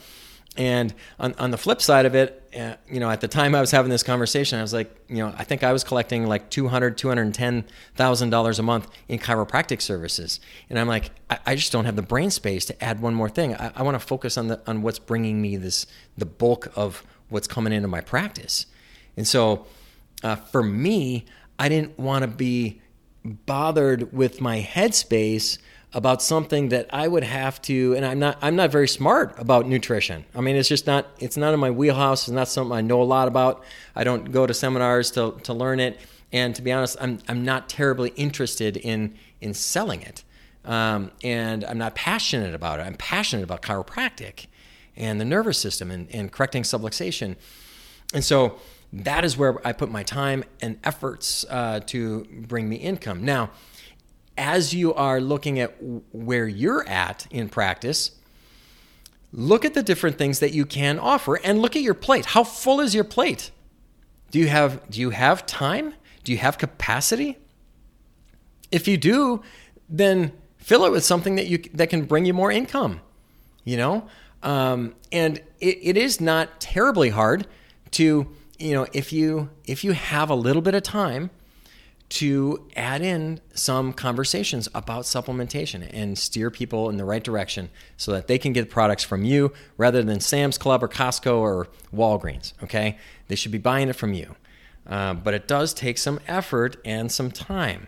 And 0.57 0.93
on, 1.17 1.33
on 1.35 1.51
the 1.51 1.57
flip 1.57 1.81
side 1.81 2.05
of 2.05 2.13
it, 2.13 2.49
uh, 2.57 2.75
you 2.89 2.99
know, 2.99 3.09
at 3.09 3.21
the 3.21 3.27
time 3.29 3.55
I 3.55 3.61
was 3.61 3.71
having 3.71 3.89
this 3.89 4.03
conversation, 4.03 4.59
I 4.59 4.61
was 4.61 4.73
like, 4.73 4.93
you 5.07 5.17
know, 5.17 5.33
I 5.37 5.45
think 5.45 5.63
I 5.63 5.71
was 5.71 5.85
collecting 5.85 6.27
like 6.27 6.49
$200, 6.49 6.95
$210,000 6.95 8.59
a 8.59 8.61
month 8.61 8.87
in 9.07 9.17
chiropractic 9.19 9.81
services. 9.81 10.41
And 10.69 10.77
I'm 10.77 10.89
like, 10.89 11.11
I, 11.29 11.39
I, 11.45 11.55
just 11.55 11.71
don't 11.71 11.85
have 11.85 11.95
the 11.95 12.01
brain 12.01 12.31
space 12.31 12.65
to 12.65 12.83
add 12.83 13.01
one 13.01 13.13
more 13.13 13.29
thing. 13.29 13.55
I, 13.55 13.71
I 13.77 13.83
want 13.83 13.95
to 13.95 14.05
focus 14.05 14.37
on 14.37 14.47
the, 14.47 14.61
on 14.67 14.81
what's 14.81 14.99
bringing 14.99 15.41
me 15.41 15.55
this, 15.55 15.87
the 16.17 16.25
bulk 16.25 16.67
of 16.75 17.05
what's 17.29 17.47
coming 17.47 17.71
into 17.71 17.87
my 17.87 18.01
practice. 18.01 18.65
And 19.15 19.25
so 19.25 19.67
uh, 20.21 20.35
for 20.35 20.63
me, 20.63 21.25
I 21.57 21.69
didn't 21.69 21.97
want 21.97 22.23
to 22.23 22.27
be 22.27 22.81
bothered 23.23 24.11
with 24.11 24.41
my 24.41 24.61
headspace 24.61 25.59
about 25.93 26.21
something 26.21 26.69
that 26.69 26.87
I 26.93 27.07
would 27.07 27.23
have 27.23 27.61
to 27.63 27.93
and 27.95 28.05
I'm 28.05 28.19
not 28.19 28.37
I'm 28.41 28.55
not 28.55 28.71
very 28.71 28.87
smart 28.87 29.35
about 29.37 29.67
nutrition. 29.67 30.25
I 30.33 30.41
mean 30.41 30.55
it's 30.55 30.69
just 30.69 30.87
not 30.87 31.07
it's 31.19 31.37
not 31.37 31.53
in 31.53 31.59
my 31.59 31.71
wheelhouse, 31.71 32.23
it's 32.27 32.31
not 32.33 32.47
something 32.47 32.75
I 32.75 32.81
know 32.81 33.01
a 33.01 33.03
lot 33.03 33.27
about. 33.27 33.63
I 33.95 34.03
don't 34.03 34.31
go 34.31 34.47
to 34.47 34.53
seminars 34.53 35.11
to 35.11 35.31
to 35.43 35.53
learn 35.53 35.79
it 35.79 35.99
and 36.31 36.55
to 36.55 36.61
be 36.61 36.71
honest, 36.71 36.95
I'm 37.01 37.19
I'm 37.27 37.43
not 37.43 37.67
terribly 37.69 38.11
interested 38.15 38.77
in 38.77 39.15
in 39.41 39.53
selling 39.53 40.01
it. 40.01 40.23
um, 40.65 41.11
and 41.23 41.65
I'm 41.65 41.77
not 41.77 41.95
passionate 41.95 42.53
about 42.53 42.79
it. 42.79 42.83
I'm 42.83 42.95
passionate 42.95 43.43
about 43.43 43.61
chiropractic 43.61 44.45
and 44.95 45.19
the 45.19 45.25
nervous 45.25 45.57
system 45.57 45.89
and, 45.91 46.07
and 46.13 46.31
correcting 46.31 46.63
subluxation. 46.63 47.35
And 48.13 48.23
so 48.23 48.59
that 48.93 49.23
is 49.25 49.37
where 49.37 49.65
I 49.67 49.71
put 49.73 49.89
my 49.89 50.03
time 50.03 50.43
and 50.61 50.77
efforts 50.83 51.45
uh, 51.49 51.79
to 51.87 52.25
bring 52.47 52.69
me 52.69 52.75
income. 52.75 53.23
Now, 53.25 53.49
as 54.37 54.73
you 54.73 54.93
are 54.93 55.19
looking 55.19 55.59
at 55.59 55.75
where 56.11 56.47
you're 56.47 56.87
at 56.87 57.27
in 57.31 57.49
practice, 57.49 58.11
look 59.31 59.65
at 59.65 59.73
the 59.73 59.83
different 59.83 60.17
things 60.17 60.39
that 60.39 60.53
you 60.53 60.65
can 60.65 60.99
offer 60.99 61.35
and 61.35 61.61
look 61.61 61.75
at 61.75 61.81
your 61.81 61.93
plate. 61.93 62.27
How 62.27 62.43
full 62.43 62.79
is 62.79 62.95
your 62.95 63.03
plate? 63.03 63.51
Do 64.31 64.39
you 64.39 64.47
have 64.47 64.89
do 64.89 64.99
you 64.99 65.09
have 65.11 65.45
time? 65.45 65.93
Do 66.23 66.31
you 66.31 66.37
have 66.37 66.57
capacity? 66.57 67.37
If 68.71 68.87
you 68.87 68.97
do, 68.97 69.41
then 69.89 70.31
fill 70.57 70.85
it 70.85 70.91
with 70.91 71.03
something 71.03 71.35
that 71.35 71.47
you 71.47 71.59
that 71.73 71.89
can 71.89 72.05
bring 72.05 72.25
you 72.25 72.33
more 72.33 72.51
income. 72.51 73.01
You 73.63 73.77
know, 73.77 74.07
um, 74.41 74.95
and 75.11 75.37
it, 75.59 75.77
it 75.81 75.97
is 75.97 76.19
not 76.19 76.59
terribly 76.59 77.09
hard 77.09 77.45
to 77.91 78.27
you 78.57 78.73
know 78.73 78.87
if 78.93 79.11
you 79.11 79.49
if 79.65 79.83
you 79.83 79.91
have 79.91 80.29
a 80.29 80.35
little 80.35 80.61
bit 80.61 80.73
of 80.73 80.83
time 80.83 81.29
to 82.11 82.67
add 82.75 83.01
in 83.01 83.39
some 83.53 83.93
conversations 83.93 84.67
about 84.75 85.05
supplementation 85.05 85.89
and 85.93 86.17
steer 86.17 86.51
people 86.51 86.89
in 86.89 86.97
the 86.97 87.05
right 87.05 87.23
direction 87.23 87.69
so 87.95 88.11
that 88.11 88.27
they 88.27 88.37
can 88.37 88.51
get 88.51 88.69
products 88.69 89.01
from 89.01 89.23
you 89.23 89.53
rather 89.77 90.03
than 90.03 90.19
Sam's 90.19 90.57
Club 90.57 90.83
or 90.83 90.89
Costco 90.89 91.37
or 91.37 91.69
Walgreens. 91.95 92.51
Okay, 92.61 92.97
they 93.29 93.35
should 93.35 93.53
be 93.53 93.57
buying 93.57 93.87
it 93.87 93.95
from 93.95 94.13
you, 94.13 94.35
uh, 94.87 95.13
but 95.13 95.33
it 95.33 95.47
does 95.47 95.73
take 95.73 95.97
some 95.97 96.19
effort 96.27 96.75
and 96.83 97.09
some 97.09 97.31
time, 97.31 97.87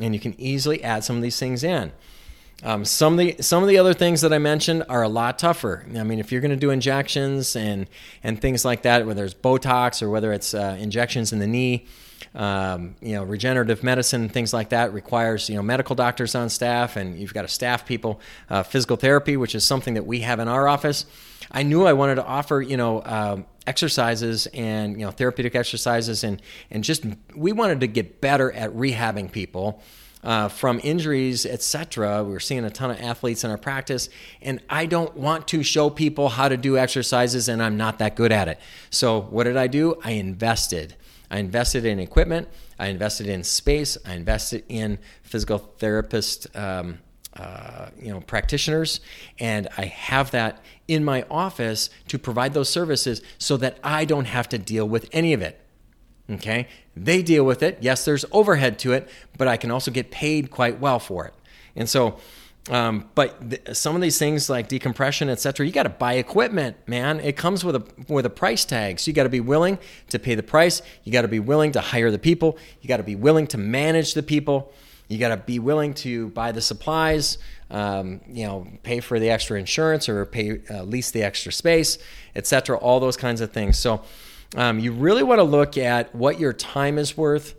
and 0.00 0.14
you 0.14 0.20
can 0.20 0.40
easily 0.40 0.84
add 0.84 1.02
some 1.02 1.16
of 1.16 1.22
these 1.22 1.38
things 1.38 1.64
in. 1.64 1.90
Um, 2.62 2.84
some 2.84 3.14
of 3.14 3.18
the 3.18 3.42
some 3.42 3.64
of 3.64 3.68
the 3.68 3.78
other 3.78 3.94
things 3.94 4.20
that 4.20 4.32
I 4.32 4.38
mentioned 4.38 4.84
are 4.88 5.02
a 5.02 5.08
lot 5.08 5.36
tougher. 5.36 5.84
I 5.96 6.04
mean, 6.04 6.20
if 6.20 6.30
you're 6.30 6.40
going 6.40 6.52
to 6.52 6.56
do 6.56 6.70
injections 6.70 7.56
and 7.56 7.88
and 8.22 8.40
things 8.40 8.64
like 8.64 8.82
that, 8.82 9.04
whether 9.04 9.24
it's 9.24 9.34
Botox 9.34 10.00
or 10.00 10.10
whether 10.10 10.32
it's 10.32 10.54
uh, 10.54 10.76
injections 10.78 11.32
in 11.32 11.40
the 11.40 11.46
knee, 11.48 11.86
um, 12.34 12.94
you 13.00 13.14
know, 13.14 13.24
regenerative 13.24 13.82
medicine, 13.82 14.28
things 14.28 14.52
like 14.52 14.70
that 14.70 14.92
requires 14.92 15.48
you 15.48 15.56
know 15.56 15.62
medical 15.62 15.94
doctors 15.94 16.34
on 16.34 16.48
staff, 16.48 16.96
and 16.96 17.18
you've 17.18 17.34
got 17.34 17.42
to 17.42 17.48
staff 17.48 17.86
people. 17.86 18.20
Uh, 18.50 18.62
physical 18.62 18.96
therapy, 18.96 19.36
which 19.36 19.54
is 19.54 19.64
something 19.64 19.94
that 19.94 20.06
we 20.06 20.20
have 20.20 20.40
in 20.40 20.48
our 20.48 20.68
office. 20.68 21.06
I 21.50 21.62
knew 21.62 21.86
I 21.86 21.92
wanted 21.92 22.16
to 22.16 22.24
offer 22.24 22.60
you 22.60 22.76
know 22.76 23.02
um, 23.04 23.46
exercises 23.66 24.46
and 24.54 24.98
you 24.98 25.06
know 25.06 25.10
therapeutic 25.10 25.54
exercises, 25.54 26.24
and 26.24 26.42
and 26.70 26.84
just 26.84 27.04
we 27.34 27.52
wanted 27.52 27.80
to 27.80 27.86
get 27.86 28.20
better 28.20 28.52
at 28.52 28.70
rehabbing 28.72 29.30
people 29.30 29.82
uh, 30.22 30.48
from 30.48 30.80
injuries, 30.82 31.46
etc. 31.46 32.24
We're 32.24 32.40
seeing 32.40 32.64
a 32.64 32.70
ton 32.70 32.90
of 32.90 33.00
athletes 33.00 33.44
in 33.44 33.50
our 33.50 33.58
practice, 33.58 34.08
and 34.42 34.60
I 34.68 34.86
don't 34.86 35.16
want 35.16 35.48
to 35.48 35.62
show 35.62 35.90
people 35.90 36.28
how 36.28 36.48
to 36.48 36.56
do 36.56 36.76
exercises, 36.76 37.48
and 37.48 37.62
I'm 37.62 37.76
not 37.76 37.98
that 38.00 38.16
good 38.16 38.32
at 38.32 38.48
it. 38.48 38.58
So, 38.90 39.20
what 39.20 39.44
did 39.44 39.56
I 39.56 39.66
do? 39.66 39.96
I 40.02 40.12
invested. 40.12 40.96
I 41.30 41.38
invested 41.38 41.84
in 41.84 41.98
equipment. 41.98 42.48
I 42.78 42.88
invested 42.88 43.26
in 43.26 43.44
space. 43.44 43.98
I 44.06 44.14
invested 44.14 44.64
in 44.68 44.98
physical 45.22 45.58
therapist, 45.58 46.46
um, 46.56 46.98
uh, 47.36 47.90
you 48.00 48.12
know, 48.12 48.20
practitioners, 48.20 49.00
and 49.38 49.68
I 49.76 49.84
have 49.84 50.30
that 50.32 50.62
in 50.88 51.04
my 51.04 51.24
office 51.30 51.90
to 52.08 52.18
provide 52.18 52.54
those 52.54 52.68
services 52.68 53.22
so 53.38 53.56
that 53.58 53.78
I 53.84 54.04
don't 54.04 54.24
have 54.24 54.48
to 54.50 54.58
deal 54.58 54.88
with 54.88 55.08
any 55.12 55.32
of 55.34 55.42
it. 55.42 55.60
Okay, 56.30 56.68
they 56.94 57.22
deal 57.22 57.44
with 57.44 57.62
it. 57.62 57.78
Yes, 57.80 58.04
there's 58.04 58.24
overhead 58.32 58.78
to 58.80 58.92
it, 58.92 59.08
but 59.38 59.48
I 59.48 59.56
can 59.56 59.70
also 59.70 59.90
get 59.90 60.10
paid 60.10 60.50
quite 60.50 60.78
well 60.78 60.98
for 60.98 61.26
it. 61.26 61.34
And 61.74 61.88
so, 61.88 62.18
um, 62.70 63.08
but 63.14 63.50
th- 63.50 63.76
some 63.76 63.94
of 63.94 64.02
these 64.02 64.18
things 64.18 64.50
like 64.50 64.68
decompression, 64.68 65.28
etc., 65.28 65.66
you 65.66 65.72
got 65.72 65.84
to 65.84 65.88
buy 65.88 66.14
equipment, 66.14 66.76
man. 66.86 67.20
It 67.20 67.36
comes 67.36 67.64
with 67.64 67.76
a 67.76 67.84
with 68.08 68.26
a 68.26 68.30
price 68.30 68.64
tag, 68.64 69.00
so 69.00 69.10
you 69.10 69.14
got 69.14 69.22
to 69.22 69.28
be 69.28 69.40
willing 69.40 69.78
to 70.10 70.18
pay 70.18 70.34
the 70.34 70.42
price. 70.42 70.82
You 71.04 71.12
got 71.12 71.22
to 71.22 71.28
be 71.28 71.40
willing 71.40 71.72
to 71.72 71.80
hire 71.80 72.10
the 72.10 72.18
people. 72.18 72.58
You 72.80 72.88
got 72.88 72.98
to 72.98 73.02
be 73.02 73.16
willing 73.16 73.46
to 73.48 73.58
manage 73.58 74.14
the 74.14 74.22
people. 74.22 74.72
You 75.08 75.18
got 75.18 75.28
to 75.28 75.38
be 75.38 75.58
willing 75.58 75.94
to 75.94 76.28
buy 76.28 76.52
the 76.52 76.60
supplies. 76.60 77.38
Um, 77.70 78.20
you 78.28 78.46
know, 78.46 78.66
pay 78.82 79.00
for 79.00 79.18
the 79.18 79.30
extra 79.30 79.58
insurance 79.58 80.08
or 80.08 80.26
pay 80.26 80.60
uh, 80.70 80.82
lease 80.82 81.10
the 81.10 81.22
extra 81.22 81.52
space, 81.52 81.98
etc. 82.34 82.76
All 82.76 83.00
those 83.00 83.16
kinds 83.16 83.40
of 83.40 83.52
things. 83.52 83.78
So 83.78 84.02
um, 84.56 84.78
you 84.78 84.92
really 84.92 85.22
want 85.22 85.38
to 85.38 85.44
look 85.44 85.78
at 85.78 86.14
what 86.14 86.38
your 86.38 86.52
time 86.52 86.98
is 86.98 87.16
worth, 87.16 87.54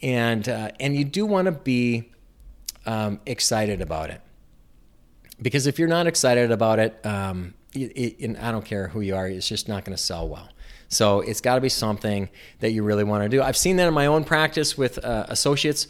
and 0.00 0.48
uh, 0.48 0.70
and 0.78 0.96
you 0.96 1.04
do 1.04 1.26
want 1.26 1.46
to 1.46 1.52
be 1.52 2.12
um, 2.86 3.20
excited 3.26 3.80
about 3.80 4.10
it. 4.10 4.20
Because 5.42 5.66
if 5.66 5.78
you're 5.78 5.88
not 5.88 6.06
excited 6.06 6.50
about 6.50 6.78
it, 6.78 7.04
um, 7.04 7.54
it, 7.74 8.20
it, 8.20 8.38
I 8.38 8.52
don't 8.52 8.64
care 8.64 8.88
who 8.88 9.00
you 9.00 9.16
are, 9.16 9.26
it's 9.28 9.48
just 9.48 9.68
not 9.68 9.84
going 9.84 9.96
to 9.96 10.02
sell 10.02 10.28
well. 10.28 10.48
So 10.88 11.20
it's 11.20 11.40
got 11.40 11.54
to 11.54 11.60
be 11.60 11.70
something 11.70 12.28
that 12.60 12.72
you 12.72 12.82
really 12.82 13.04
want 13.04 13.22
to 13.24 13.28
do. 13.28 13.42
I've 13.42 13.56
seen 13.56 13.76
that 13.76 13.88
in 13.88 13.94
my 13.94 14.06
own 14.06 14.24
practice 14.24 14.76
with 14.76 15.02
uh, 15.02 15.24
associates. 15.28 15.88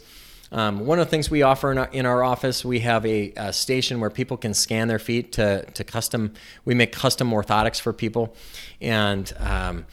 Um, 0.51 0.85
one 0.85 0.99
of 0.99 1.07
the 1.07 1.09
things 1.09 1.29
we 1.29 1.41
offer 1.41 1.71
in 1.71 1.77
our, 1.77 1.89
in 1.91 2.05
our 2.05 2.23
office, 2.23 2.63
we 2.63 2.79
have 2.81 3.05
a, 3.05 3.33
a, 3.35 3.51
station 3.51 3.99
where 3.99 4.09
people 4.09 4.37
can 4.37 4.53
scan 4.53 4.87
their 4.87 4.99
feet 4.99 5.31
to, 5.33 5.65
to 5.73 5.83
custom. 5.83 6.33
We 6.63 6.73
make 6.73 6.93
custom 6.93 7.31
orthotics 7.31 7.81
for 7.81 7.91
people, 7.91 8.35
and 8.79 9.33
um, 9.39 9.87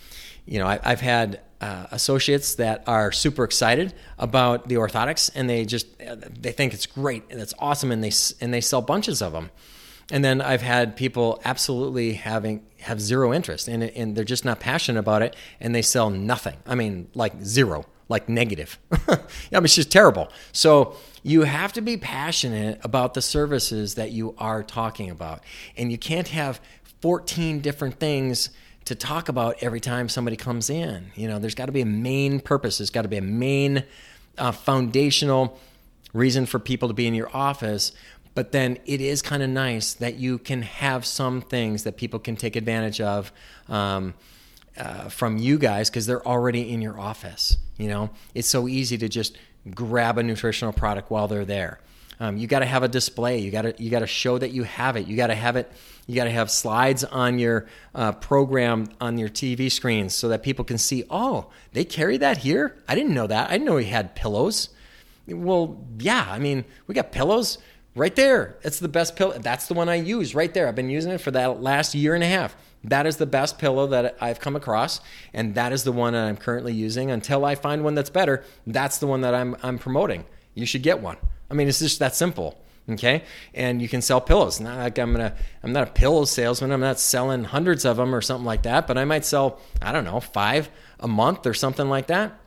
you 0.44 0.58
know, 0.58 0.66
I, 0.66 0.78
have 0.82 1.00
had 1.00 1.40
uh, 1.60 1.86
associates 1.90 2.54
that 2.54 2.82
are 2.86 3.12
super 3.12 3.44
excited 3.44 3.92
about 4.18 4.68
the 4.68 4.76
orthotics, 4.76 5.30
and 5.34 5.48
they 5.48 5.64
just 5.64 5.86
they 5.98 6.52
think 6.52 6.72
it's 6.72 6.86
great 6.86 7.24
and 7.30 7.40
it's 7.40 7.54
awesome, 7.58 7.92
and 7.92 8.02
they 8.02 8.12
and 8.40 8.52
they 8.52 8.60
sell 8.60 8.80
bunches 8.80 9.20
of 9.20 9.32
them. 9.32 9.50
And 10.12 10.24
then 10.24 10.40
I've 10.40 10.62
had 10.62 10.96
people 10.96 11.40
absolutely 11.44 12.14
having 12.14 12.64
have 12.80 13.00
zero 13.00 13.32
interest, 13.32 13.68
and 13.68 13.82
and 13.82 14.16
they're 14.16 14.24
just 14.24 14.44
not 14.44 14.58
passionate 14.58 14.98
about 14.98 15.22
it, 15.22 15.36
and 15.60 15.74
they 15.74 15.82
sell 15.82 16.10
nothing. 16.10 16.56
I 16.66 16.74
mean, 16.74 17.08
like 17.14 17.42
zero, 17.42 17.84
like 18.08 18.28
negative. 18.28 18.78
I 19.08 19.18
mean, 19.52 19.64
it's 19.64 19.74
just 19.74 19.92
terrible. 19.92 20.30
So 20.52 20.96
you 21.22 21.42
have 21.42 21.74
to 21.74 21.82
be 21.82 21.98
passionate 21.98 22.80
about 22.82 23.12
the 23.14 23.22
services 23.22 23.94
that 23.96 24.10
you 24.10 24.34
are 24.38 24.62
talking 24.62 25.10
about, 25.10 25.44
and 25.76 25.92
you 25.92 25.98
can't 25.98 26.28
have 26.28 26.60
14 27.02 27.60
different 27.60 27.98
things 27.98 28.50
to 28.84 28.94
talk 28.94 29.28
about 29.28 29.56
every 29.60 29.80
time 29.80 30.08
somebody 30.08 30.36
comes 30.36 30.70
in. 30.70 31.12
You 31.14 31.28
know, 31.28 31.38
there's 31.38 31.54
got 31.54 31.66
to 31.66 31.72
be 31.72 31.80
a 31.80 31.86
main 31.86 32.40
purpose. 32.40 32.78
There's 32.78 32.90
got 32.90 33.02
to 33.02 33.08
be 33.08 33.18
a 33.18 33.22
main 33.22 33.84
uh, 34.38 34.52
foundational 34.52 35.58
reason 36.12 36.46
for 36.46 36.58
people 36.58 36.88
to 36.88 36.94
be 36.94 37.06
in 37.06 37.14
your 37.14 37.34
office. 37.34 37.92
But 38.34 38.52
then 38.52 38.78
it 38.86 39.00
is 39.00 39.22
kind 39.22 39.42
of 39.42 39.50
nice 39.50 39.94
that 39.94 40.16
you 40.16 40.38
can 40.38 40.62
have 40.62 41.04
some 41.04 41.40
things 41.40 41.84
that 41.84 41.96
people 41.96 42.18
can 42.18 42.36
take 42.36 42.56
advantage 42.56 43.00
of 43.00 43.32
um, 43.68 44.14
uh, 44.76 45.08
from 45.08 45.36
you 45.36 45.58
guys 45.58 45.90
because 45.90 46.06
they're 46.06 46.26
already 46.26 46.72
in 46.72 46.80
your 46.80 46.98
office. 46.98 47.56
You 47.76 47.88
know, 47.88 48.10
it's 48.34 48.48
so 48.48 48.68
easy 48.68 48.96
to 48.98 49.08
just 49.08 49.36
grab 49.74 50.16
a 50.18 50.22
nutritional 50.22 50.72
product 50.72 51.10
while 51.10 51.28
they're 51.28 51.44
there. 51.44 51.80
Um, 52.20 52.36
you 52.36 52.46
got 52.46 52.58
to 52.58 52.66
have 52.66 52.82
a 52.82 52.88
display. 52.88 53.38
You 53.38 53.50
got 53.50 53.62
to 53.62 53.74
you 53.82 53.90
got 53.90 54.00
to 54.00 54.06
show 54.06 54.36
that 54.36 54.50
you 54.50 54.62
have 54.64 54.96
it. 54.96 55.06
You 55.06 55.16
got 55.16 55.28
to 55.28 55.34
have 55.34 55.56
it. 55.56 55.72
You 56.06 56.14
got 56.14 56.24
to 56.24 56.30
have 56.30 56.50
slides 56.50 57.02
on 57.02 57.38
your 57.38 57.66
uh, 57.94 58.12
program 58.12 58.88
on 59.00 59.16
your 59.16 59.30
TV 59.30 59.72
screens 59.72 60.14
so 60.14 60.28
that 60.28 60.42
people 60.42 60.64
can 60.64 60.76
see. 60.76 61.04
Oh, 61.08 61.48
they 61.72 61.84
carry 61.84 62.18
that 62.18 62.38
here. 62.38 62.76
I 62.86 62.94
didn't 62.94 63.14
know 63.14 63.26
that. 63.26 63.48
I 63.48 63.52
didn't 63.52 63.64
know 63.64 63.78
he 63.78 63.86
had 63.86 64.14
pillows. 64.14 64.68
Well, 65.26 65.82
yeah. 65.98 66.28
I 66.30 66.38
mean, 66.38 66.66
we 66.86 66.94
got 66.94 67.10
pillows 67.10 67.56
right 67.94 68.14
there. 68.14 68.58
It's 68.62 68.80
the 68.80 68.88
best 68.88 69.16
pillow. 69.16 69.38
That's 69.38 69.66
the 69.66 69.74
one 69.74 69.88
I 69.88 69.94
use 69.94 70.34
right 70.34 70.52
there. 70.52 70.68
I've 70.68 70.74
been 70.74 70.90
using 70.90 71.12
it 71.12 71.22
for 71.22 71.30
that 71.30 71.62
last 71.62 71.94
year 71.94 72.14
and 72.14 72.22
a 72.22 72.28
half. 72.28 72.54
That 72.84 73.06
is 73.06 73.16
the 73.16 73.26
best 73.26 73.58
pillow 73.58 73.86
that 73.88 74.16
I've 74.20 74.40
come 74.40 74.56
across, 74.56 75.00
and 75.34 75.54
that 75.54 75.72
is 75.72 75.84
the 75.84 75.92
one 75.92 76.14
that 76.14 76.26
I'm 76.26 76.36
currently 76.36 76.72
using. 76.72 77.10
Until 77.10 77.44
I 77.44 77.54
find 77.54 77.84
one 77.84 77.94
that's 77.94 78.10
better, 78.10 78.42
that's 78.66 78.98
the 78.98 79.06
one 79.06 79.22
that 79.22 79.34
I'm 79.34 79.56
I'm 79.62 79.78
promoting. 79.78 80.24
You 80.54 80.66
should 80.66 80.82
get 80.82 81.00
one. 81.00 81.16
I 81.50 81.54
mean, 81.54 81.68
it's 81.68 81.80
just 81.80 81.98
that 81.98 82.14
simple. 82.14 82.58
Okay, 82.88 83.22
and 83.54 83.80
you 83.80 83.88
can 83.88 84.02
sell 84.02 84.20
pillows. 84.20 84.58
Not 84.58 84.78
like 84.78 84.98
I'm 84.98 85.12
gonna, 85.12 85.34
I'm 85.62 85.72
not 85.72 85.88
a 85.88 85.92
pillow 85.92 86.24
salesman. 86.24 86.72
I'm 86.72 86.80
not 86.80 86.98
selling 86.98 87.44
hundreds 87.44 87.84
of 87.84 87.98
them 87.98 88.14
or 88.14 88.20
something 88.20 88.46
like 88.46 88.62
that. 88.62 88.86
But 88.86 88.98
I 88.98 89.04
might 89.04 89.24
sell, 89.24 89.60
I 89.80 89.92
don't 89.92 90.04
know, 90.04 90.18
five 90.18 90.70
a 90.98 91.06
month 91.06 91.46
or 91.46 91.54
something 91.54 91.88
like 91.88 92.08
that. 92.08 92.38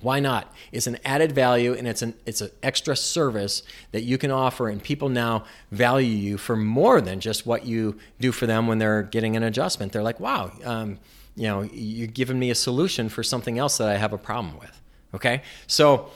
Why 0.00 0.20
not? 0.20 0.52
It's 0.70 0.86
an 0.86 0.98
added 1.04 1.32
value 1.32 1.72
and 1.72 1.88
it's 1.88 2.02
an 2.02 2.14
it's 2.26 2.40
an 2.40 2.50
extra 2.62 2.94
service 2.94 3.62
that 3.92 4.02
you 4.02 4.18
can 4.18 4.30
offer, 4.30 4.68
and 4.68 4.82
people 4.82 5.08
now 5.08 5.44
value 5.70 6.14
you 6.14 6.36
for 6.36 6.56
more 6.56 7.00
than 7.00 7.18
just 7.18 7.46
what 7.46 7.64
you 7.64 7.96
do 8.20 8.32
for 8.32 8.46
them 8.46 8.66
when 8.66 8.78
they're 8.78 9.02
getting 9.02 9.34
an 9.34 9.42
adjustment. 9.42 9.92
They're 9.92 10.02
like, 10.02 10.20
wow, 10.20 10.52
um, 10.64 10.98
you 11.36 11.44
know, 11.44 11.62
you're 11.62 12.06
giving 12.06 12.38
me 12.38 12.50
a 12.50 12.54
solution 12.54 13.08
for 13.08 13.22
something 13.22 13.58
else 13.58 13.78
that 13.78 13.88
I 13.88 13.96
have 13.96 14.12
a 14.12 14.18
problem 14.18 14.58
with. 14.58 14.80
Okay, 15.14 15.42
so. 15.66 16.10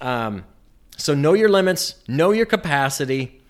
Um, 0.00 0.44
so 0.96 1.14
know 1.14 1.34
your 1.34 1.48
limits, 1.48 1.96
know 2.08 2.32
your 2.32 2.46
capacity, 2.46 3.40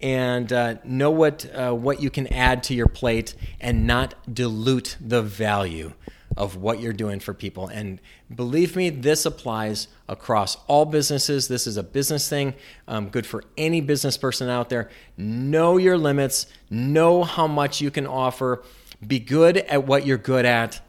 and 0.00 0.52
uh, 0.52 0.76
know 0.84 1.10
what 1.10 1.46
uh, 1.54 1.72
what 1.72 2.00
you 2.00 2.10
can 2.10 2.26
add 2.28 2.62
to 2.64 2.74
your 2.74 2.86
plate, 2.86 3.34
and 3.60 3.86
not 3.86 4.14
dilute 4.32 4.96
the 5.00 5.22
value 5.22 5.92
of 6.36 6.56
what 6.56 6.80
you're 6.80 6.92
doing 6.92 7.20
for 7.20 7.32
people. 7.32 7.68
And 7.68 8.00
believe 8.34 8.76
me, 8.76 8.90
this 8.90 9.24
applies 9.24 9.88
across 10.08 10.56
all 10.66 10.84
businesses. 10.84 11.48
This 11.48 11.66
is 11.66 11.76
a 11.76 11.82
business 11.82 12.28
thing, 12.28 12.54
um, 12.88 13.08
good 13.08 13.26
for 13.26 13.44
any 13.56 13.80
business 13.80 14.16
person 14.16 14.48
out 14.48 14.68
there. 14.68 14.90
Know 15.16 15.76
your 15.76 15.96
limits, 15.96 16.46
know 16.70 17.22
how 17.22 17.46
much 17.46 17.80
you 17.80 17.90
can 17.90 18.06
offer, 18.06 18.62
be 19.06 19.18
good 19.18 19.58
at 19.58 19.86
what 19.86 20.06
you're 20.06 20.18
good 20.18 20.44
at. 20.44 20.80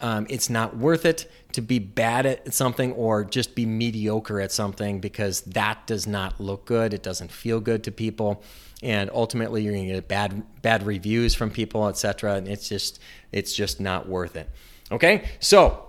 Um, 0.00 0.26
it's 0.30 0.48
not 0.48 0.76
worth 0.76 1.04
it 1.04 1.30
to 1.52 1.60
be 1.60 1.78
bad 1.78 2.26
at 2.26 2.54
something 2.54 2.92
or 2.92 3.24
just 3.24 3.54
be 3.54 3.66
mediocre 3.66 4.40
at 4.40 4.52
something 4.52 5.00
because 5.00 5.42
that 5.42 5.86
does 5.86 6.06
not 6.06 6.40
look 6.40 6.64
good. 6.64 6.94
It 6.94 7.02
doesn't 7.02 7.30
feel 7.30 7.60
good 7.60 7.84
to 7.84 7.92
people, 7.92 8.42
and 8.82 9.10
ultimately 9.12 9.62
you're 9.62 9.74
going 9.74 9.88
to 9.88 9.94
get 9.94 10.08
bad 10.08 10.62
bad 10.62 10.86
reviews 10.86 11.34
from 11.34 11.50
people, 11.50 11.88
etc. 11.88 12.34
And 12.34 12.48
it's 12.48 12.68
just 12.68 13.00
it's 13.32 13.54
just 13.54 13.80
not 13.80 14.08
worth 14.08 14.36
it. 14.36 14.48
Okay, 14.92 15.28
so 15.38 15.86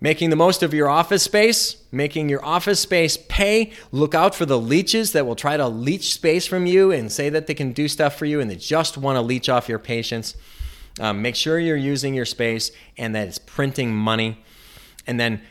making 0.00 0.28
the 0.28 0.36
most 0.36 0.62
of 0.62 0.74
your 0.74 0.88
office 0.88 1.22
space, 1.22 1.82
making 1.90 2.28
your 2.28 2.44
office 2.44 2.80
space 2.80 3.16
pay. 3.16 3.72
Look 3.90 4.14
out 4.14 4.34
for 4.34 4.44
the 4.44 4.58
leeches 4.58 5.12
that 5.12 5.26
will 5.26 5.36
try 5.36 5.56
to 5.56 5.66
leech 5.66 6.12
space 6.12 6.46
from 6.46 6.66
you 6.66 6.90
and 6.90 7.10
say 7.10 7.30
that 7.30 7.46
they 7.46 7.54
can 7.54 7.72
do 7.72 7.88
stuff 7.88 8.16
for 8.16 8.26
you 8.26 8.38
and 8.38 8.50
they 8.50 8.56
just 8.56 8.98
want 8.98 9.16
to 9.16 9.22
leech 9.22 9.48
off 9.48 9.66
your 9.66 9.78
patients. 9.78 10.36
Um, 11.00 11.22
make 11.22 11.34
sure 11.34 11.58
you're 11.58 11.76
using 11.76 12.14
your 12.14 12.24
space 12.24 12.70
and 12.96 13.14
that 13.14 13.26
it's 13.28 13.38
printing 13.38 13.94
money 13.94 14.44
and 15.06 15.18
then 15.18 15.42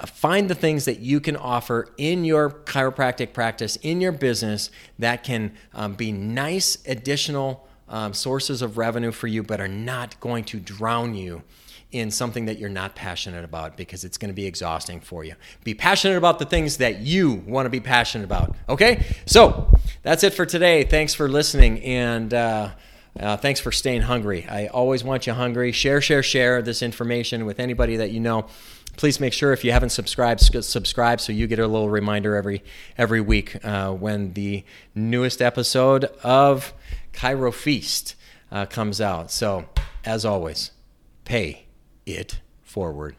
uh, 0.00 0.06
find 0.06 0.48
the 0.48 0.54
things 0.54 0.84
that 0.84 1.00
you 1.00 1.20
can 1.20 1.36
offer 1.36 1.88
in 1.98 2.24
your 2.24 2.50
chiropractic 2.50 3.32
practice, 3.32 3.76
in 3.76 4.00
your 4.00 4.12
business, 4.12 4.70
that 4.98 5.24
can 5.24 5.52
um, 5.72 5.94
be 5.94 6.12
nice 6.12 6.78
additional 6.86 7.66
um, 7.88 8.12
sources 8.12 8.62
of 8.62 8.78
revenue 8.78 9.12
for 9.12 9.26
you, 9.26 9.42
but 9.42 9.60
are 9.60 9.68
not 9.68 10.18
going 10.20 10.44
to 10.44 10.58
drown 10.58 11.14
you 11.14 11.42
in 11.92 12.10
something 12.10 12.46
that 12.46 12.58
you're 12.58 12.68
not 12.68 12.96
passionate 12.96 13.44
about 13.44 13.76
because 13.76 14.04
it's 14.04 14.18
going 14.18 14.28
to 14.28 14.34
be 14.34 14.46
exhausting 14.46 15.00
for 15.00 15.22
you. 15.22 15.34
Be 15.62 15.74
passionate 15.74 16.16
about 16.16 16.40
the 16.40 16.44
things 16.44 16.78
that 16.78 17.00
you 17.00 17.34
want 17.46 17.66
to 17.66 17.70
be 17.70 17.78
passionate 17.78 18.24
about. 18.24 18.56
Okay? 18.68 19.04
So 19.26 19.72
that's 20.02 20.24
it 20.24 20.34
for 20.34 20.44
today. 20.44 20.82
Thanks 20.82 21.14
for 21.14 21.28
listening 21.28 21.80
and 21.84 22.34
uh, 22.34 22.70
uh, 23.18 23.36
thanks 23.36 23.60
for 23.60 23.72
staying 23.72 24.02
hungry. 24.02 24.46
I 24.48 24.66
always 24.66 25.04
want 25.04 25.26
you 25.26 25.32
hungry. 25.32 25.72
Share, 25.72 26.00
share, 26.00 26.22
share 26.22 26.62
this 26.62 26.82
information 26.82 27.44
with 27.46 27.60
anybody 27.60 27.96
that 27.96 28.10
you 28.10 28.20
know 28.20 28.46
please 28.96 29.20
make 29.20 29.32
sure 29.32 29.52
if 29.52 29.64
you 29.64 29.72
haven't 29.72 29.90
subscribed, 29.90 30.40
subscribe 30.40 31.20
so 31.20 31.32
you 31.32 31.46
get 31.46 31.58
a 31.58 31.66
little 31.66 31.90
reminder 31.90 32.36
every 32.36 32.62
every 32.96 33.20
week 33.20 33.64
uh, 33.64 33.92
when 33.92 34.32
the 34.34 34.64
newest 34.94 35.42
episode 35.42 36.04
of 36.22 36.72
Chiro 37.12 37.52
Feast 37.52 38.14
uh, 38.50 38.66
comes 38.66 39.00
out. 39.00 39.30
So, 39.30 39.66
as 40.04 40.24
always, 40.24 40.70
pay 41.24 41.66
it 42.06 42.40
forward. 42.62 43.16